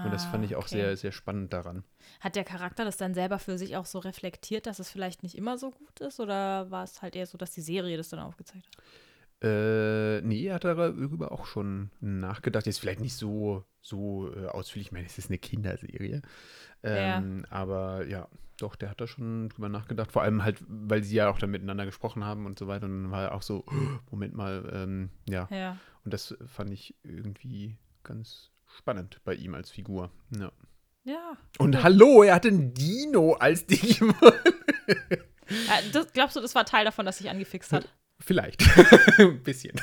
[0.04, 0.76] und das fand ich auch Ah, okay.
[0.76, 1.84] sehr, sehr spannend daran.
[2.20, 5.36] Hat der Charakter das dann selber für sich auch so reflektiert, dass es vielleicht nicht
[5.36, 6.20] immer so gut ist?
[6.20, 8.84] Oder war es halt eher so, dass die Serie das dann aufgezeigt hat?
[9.42, 12.64] Äh, nee, er hat darüber auch schon nachgedacht.
[12.66, 16.22] Jetzt vielleicht nicht so, so äh, ausführlich, ich meine, es ist eine Kinderserie.
[16.82, 18.28] Ähm, Aber ja,
[18.58, 20.10] doch, der hat da schon drüber nachgedacht.
[20.12, 22.86] Vor allem halt, weil sie ja auch dann miteinander gesprochen haben und so weiter.
[22.86, 23.64] Und dann war er auch so,
[24.10, 25.48] Moment mal, ähm, ja.
[25.50, 25.76] Ja.
[26.04, 27.76] Und das fand ich irgendwie
[28.06, 30.10] ganz spannend bei ihm als Figur.
[30.38, 30.52] Ja.
[31.04, 31.36] Ja.
[31.58, 34.14] Und hallo, er hatte einen Dino als Digimon.
[34.20, 37.88] ja das, glaubst du, das war Teil davon, dass sich angefixt hat?
[38.18, 38.62] Vielleicht.
[39.18, 39.80] Ein bisschen.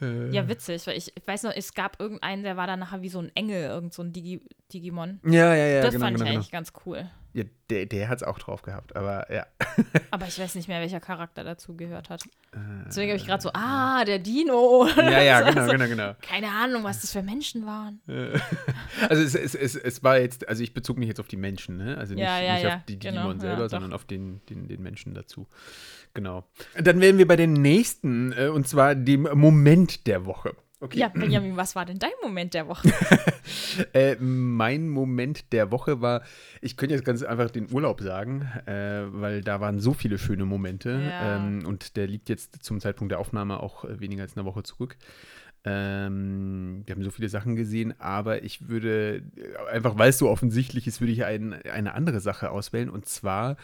[0.00, 3.02] Äh, Ja, witzig, weil ich, ich weiß noch, es gab irgendeinen, der war dann nachher
[3.02, 4.40] wie so ein Engel, irgend so ein Digi,
[4.72, 5.20] Digimon.
[5.24, 5.82] ja, ja, ja.
[5.82, 6.40] das genau, fand genau, ich genau.
[6.40, 7.10] eigentlich ganz cool.
[7.34, 9.46] Ja, der, der hat es auch drauf gehabt, aber ja.
[10.10, 12.24] Aber ich weiß nicht mehr, welcher Charakter dazu gehört hat.
[12.52, 14.88] Äh, Deswegen habe ich gerade so, ah, der Dino.
[14.96, 16.14] Ja, ja, genau, war so- genau, genau.
[16.22, 18.00] Keine Ahnung, was das für Menschen waren.
[18.08, 18.38] Äh,
[19.08, 21.76] Also es, es, es, es war jetzt, also ich bezog mich jetzt auf die Menschen,
[21.76, 21.96] ne?
[21.98, 24.40] Also nicht, Ja, ja, nicht ja, auf die genau, Digimon ja, selber, sondern auf den,
[24.46, 25.46] den, den Menschen dazu.
[26.18, 26.42] Genau.
[26.76, 30.56] Dann wären wir bei den nächsten, äh, und zwar dem Moment der Woche.
[30.80, 30.98] Okay.
[30.98, 32.92] Ja, Benjamin, was war denn dein Moment der Woche?
[33.92, 36.22] Äh, mein Moment der Woche war,
[36.60, 40.44] ich könnte jetzt ganz einfach den Urlaub sagen, äh, weil da waren so viele schöne
[40.44, 41.36] Momente Ja.
[41.36, 44.64] ähm, und der liegt jetzt zum Zeitpunkt der Aufnahme auch äh, weniger als eine Woche
[44.64, 44.96] zurück.
[45.64, 50.28] Ähm, wir haben so viele Sachen gesehen, aber ich würde, äh, einfach weil es so
[50.28, 52.90] offensichtlich ist, würde ich ein, eine andere Sache auswählen.
[52.90, 53.56] Und zwar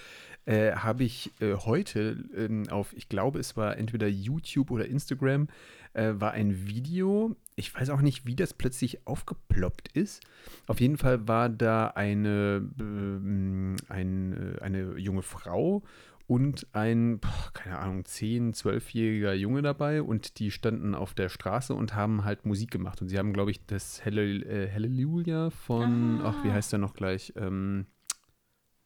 [0.46, 5.48] äh, habe ich äh, heute ähm, auf, ich glaube, es war entweder YouTube oder Instagram,
[5.94, 7.36] äh, war ein Video.
[7.56, 10.22] Ich weiß auch nicht, wie das plötzlich aufgeploppt ist.
[10.66, 15.82] Auf jeden Fall war da eine, ähm, ein, äh, eine junge Frau
[16.26, 17.20] und ein,
[17.52, 22.44] keine Ahnung, 10-, 12-jähriger Junge dabei und die standen auf der Straße und haben halt
[22.46, 23.00] Musik gemacht.
[23.02, 26.30] Und sie haben, glaube ich, das Halle, äh, Halleluja von, Ah.
[26.30, 27.34] ach, wie heißt der noch gleich?
[27.36, 27.86] Ähm,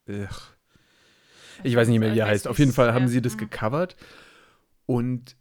[0.08, 0.57] ach,
[1.62, 2.48] ich weiß nicht mehr, wie er heißt.
[2.48, 3.96] Auf jeden Fall haben sie das gecovert
[4.86, 5.36] und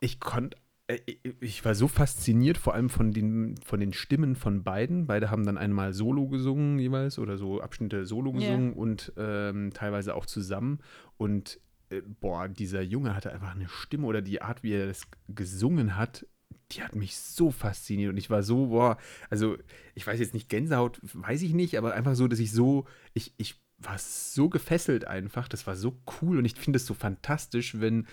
[0.00, 0.56] ich konnte,
[0.88, 0.98] äh,
[1.40, 5.06] ich war so fasziniert, vor allem von den, von den Stimmen von beiden.
[5.06, 10.14] Beide haben dann einmal Solo gesungen jeweils oder so Abschnitte Solo gesungen und ähm, teilweise
[10.14, 10.80] auch zusammen.
[11.16, 11.60] Und
[11.90, 15.96] äh, boah, dieser Junge hatte einfach eine Stimme oder die Art, wie er das gesungen
[15.96, 16.26] hat,
[16.72, 18.96] die hat mich so fasziniert und ich war so, boah,
[19.30, 19.56] also
[19.94, 23.34] ich weiß jetzt nicht, Gänsehaut, weiß ich nicht, aber einfach so, dass ich so, ich,
[23.36, 27.80] ich war so gefesselt einfach, das war so cool und ich finde es so fantastisch,
[27.80, 28.06] wenn,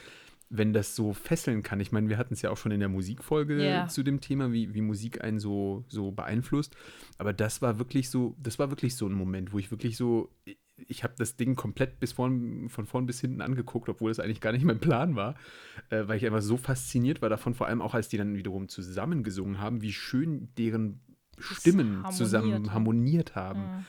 [0.50, 1.80] wenn das so fesseln kann.
[1.80, 3.88] Ich meine, wir hatten es ja auch schon in der Musikfolge Ja.
[3.88, 6.76] zu dem Thema, wie, wie Musik einen so, so beeinflusst,
[7.18, 10.32] aber das war wirklich so, das war wirklich so ein Moment, wo ich wirklich so,
[10.88, 14.42] ich, habe das Ding komplett bis vorn, von vorn bis hinten angeguckt, obwohl es eigentlich
[14.42, 15.36] gar nicht mein Plan war,
[15.90, 18.70] äh, weil ich einfach so fasziniert war davon, vor allem auch als die dann wiederum
[18.70, 21.02] zusammengesungen haben, wie schön deren
[21.38, 23.62] Stimmen zusammen harmoniert haben.
[23.62, 23.86] Mhm.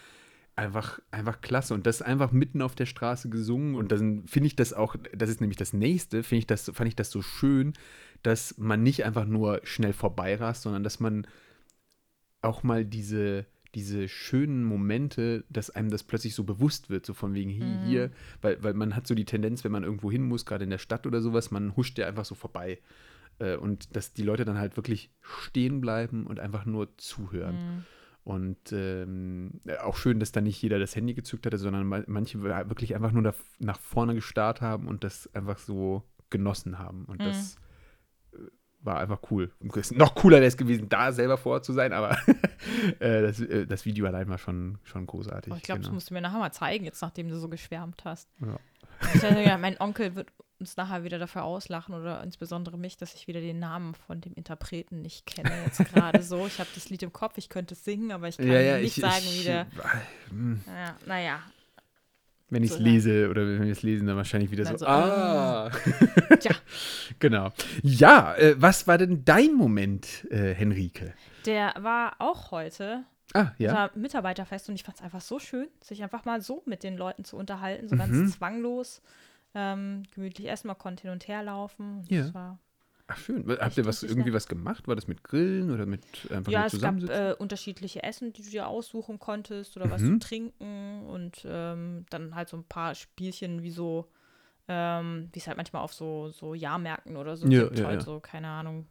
[0.61, 1.73] Einfach, einfach klasse.
[1.75, 3.75] Und das einfach mitten auf der Straße gesungen.
[3.77, 6.89] Und dann finde ich das auch, das ist nämlich das nächste, finde ich das, fand
[6.89, 7.73] ich das so schön,
[8.23, 11.27] dass man nicht einfach nur schnell vorbeirast, sondern dass man
[12.43, 17.33] auch mal diese, diese schönen Momente, dass einem das plötzlich so bewusst wird, so von
[17.35, 17.85] wegen hier, Mhm.
[17.87, 18.11] hier,
[18.43, 20.79] weil, weil man hat so die Tendenz, wenn man irgendwo hin muss, gerade in der
[20.79, 22.81] Stadt oder sowas, man huscht ja einfach so vorbei.
[23.39, 27.55] Äh, Und dass die Leute dann halt wirklich stehen bleiben und einfach nur zuhören.
[27.55, 27.85] Mhm.
[28.23, 32.43] Und ähm, auch schön, dass da nicht jeder das Handy gezückt hatte, sondern ma- manche
[32.43, 37.07] wirklich einfach nur da, nach vorne gestarrt haben und das einfach so genossen haben.
[37.07, 37.57] Und das
[38.33, 38.39] äh,
[38.83, 39.51] war einfach cool.
[39.93, 42.16] Noch cooler wäre es gewesen, da selber vor Ort zu sein, aber
[43.01, 45.51] äh, das, äh, das Video allein war schon, schon großartig.
[45.51, 45.95] Aber ich glaube, das genau.
[45.95, 48.29] musst du mir nachher mal zeigen, jetzt nachdem du so geschwärmt hast.
[48.41, 48.59] Ja.
[49.14, 50.31] Ich dachte, ja, mein Onkel wird
[50.61, 54.35] uns nachher wieder dafür auslachen oder insbesondere mich, dass ich wieder den Namen von dem
[54.35, 55.51] Interpreten nicht kenne.
[55.65, 56.47] Jetzt gerade so.
[56.47, 58.47] Ich habe das Lied im Kopf, ich könnte es singen, aber ich kann
[58.83, 59.67] nicht sagen, wie der.
[60.29, 61.41] hm, Ja, naja.
[62.53, 62.91] Wenn ich es So, ja.
[62.91, 65.71] lese oder wenn wir es lesen, dann wahrscheinlich wieder Dann so, so, ah.
[66.41, 66.53] Tja.
[67.21, 67.51] genau.
[67.83, 71.15] Ja, äh, was war denn dein Moment, äh, Henrike?
[71.47, 73.05] Der war auch heute
[73.35, 73.71] Ah, ja.
[73.71, 76.97] unser Mitarbeiterfest und ich fand es einfach so schön, sich einfach mal so mit den
[76.97, 77.99] Leuten zu unterhalten, so Mhm.
[78.01, 79.01] ganz zwanglos.
[79.55, 81.98] Ähm, gemütlich essen, man konnte hin und her laufen.
[82.01, 82.22] Und Ja.
[82.22, 82.59] Das war
[83.09, 83.44] Ach schön.
[83.48, 84.86] Habt ihr was irgendwie was gemacht?
[84.86, 88.42] War das mit Grillen oder mit einfach Ja, nur es gab äh, unterschiedliche Essen, die
[88.42, 90.20] du dir aussuchen konntest oder was Mhm.
[90.20, 94.07] zu trinken und ähm, dann halt so ein paar Spielchen wie so,
[94.68, 98.01] ähm, wie es halt manchmal auf so, so Jahrmärkten oder so Ja, gibt, ja, halt
[98.01, 98.05] ja.
[98.05, 98.86] so, keine Ahnung,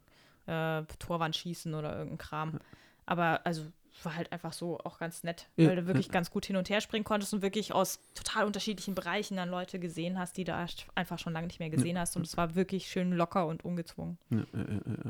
[0.46, 2.58] äh, Torwandschießen oder irgendein Kram.
[3.06, 3.62] Aber also
[4.02, 6.70] war halt einfach so auch ganz nett, Ja, weil du wirklich ganz gut hin und
[6.70, 10.54] her springen konntest und wirklich aus total unterschiedlichen Bereichen dann Leute gesehen hast, die du
[10.94, 12.16] einfach schon lange nicht mehr gesehen hast.
[12.16, 14.18] Und es war wirklich schön locker und ungezwungen.
[14.30, 14.42] Ja.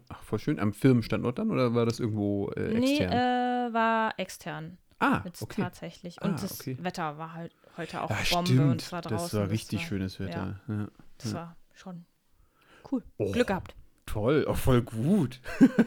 [0.08, 0.58] Ach, voll schön.
[0.58, 3.12] Am Firmenstandort dann oder war das irgendwo äh, Nee, extern?
[3.70, 4.78] äh, war extern.
[4.98, 5.62] ah, Jetzt okay.
[5.62, 6.20] tatsächlich.
[6.22, 6.76] Und Ah, das okay.
[6.80, 8.70] Wetter war halt heute auch Ja, Bombe stimmt.
[8.72, 9.16] und es war draußen.
[9.16, 10.60] das war richtig schönes Wetter.
[10.68, 10.88] Ja.
[11.18, 11.38] Das Ja.
[11.38, 12.04] war schon
[12.90, 13.02] cool.
[13.18, 13.74] Oh, Glück gehabt.
[14.10, 15.40] Toll, auch voll gut.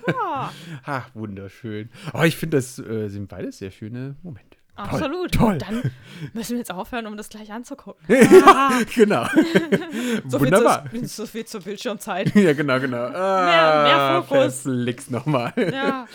[0.07, 0.49] Ja,
[0.85, 1.89] Ha, wunderschön.
[2.13, 4.52] Aber ich finde, das äh, sind beides sehr schöne Momente.
[4.75, 5.31] Absolut.
[5.31, 5.57] toll.
[5.57, 5.91] Dann
[6.33, 8.03] müssen wir jetzt aufhören, um das gleich anzugucken.
[8.07, 9.25] ja, genau.
[10.27, 10.87] So Wunderbar.
[10.89, 12.33] Viel zu, so viel zur Bildschirmzeit.
[12.35, 13.05] Ja, genau, genau.
[13.05, 14.61] Ah, mehr Fokus.
[14.61, 15.53] Verflixt nochmal.
[15.57, 16.07] Ja.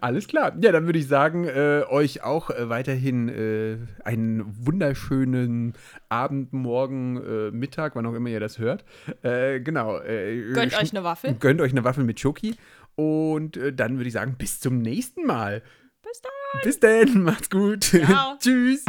[0.00, 0.52] Alles klar.
[0.60, 5.74] Ja, dann würde ich sagen, äh, euch auch äh, weiterhin äh, einen wunderschönen
[6.08, 8.84] Abend, Morgen, äh, Mittag, wann auch immer ihr das hört.
[9.22, 9.98] Äh, genau.
[9.98, 11.34] Äh, Gönnt euch eine Waffel.
[11.34, 12.56] Gönnt euch eine Waffel mit Schoki.
[12.96, 15.62] Und dann würde ich sagen, bis zum nächsten Mal.
[16.08, 16.62] Bis dann.
[16.62, 17.84] Bis dann, macht's gut.
[17.84, 18.36] Ciao.
[18.40, 18.84] Tschüss.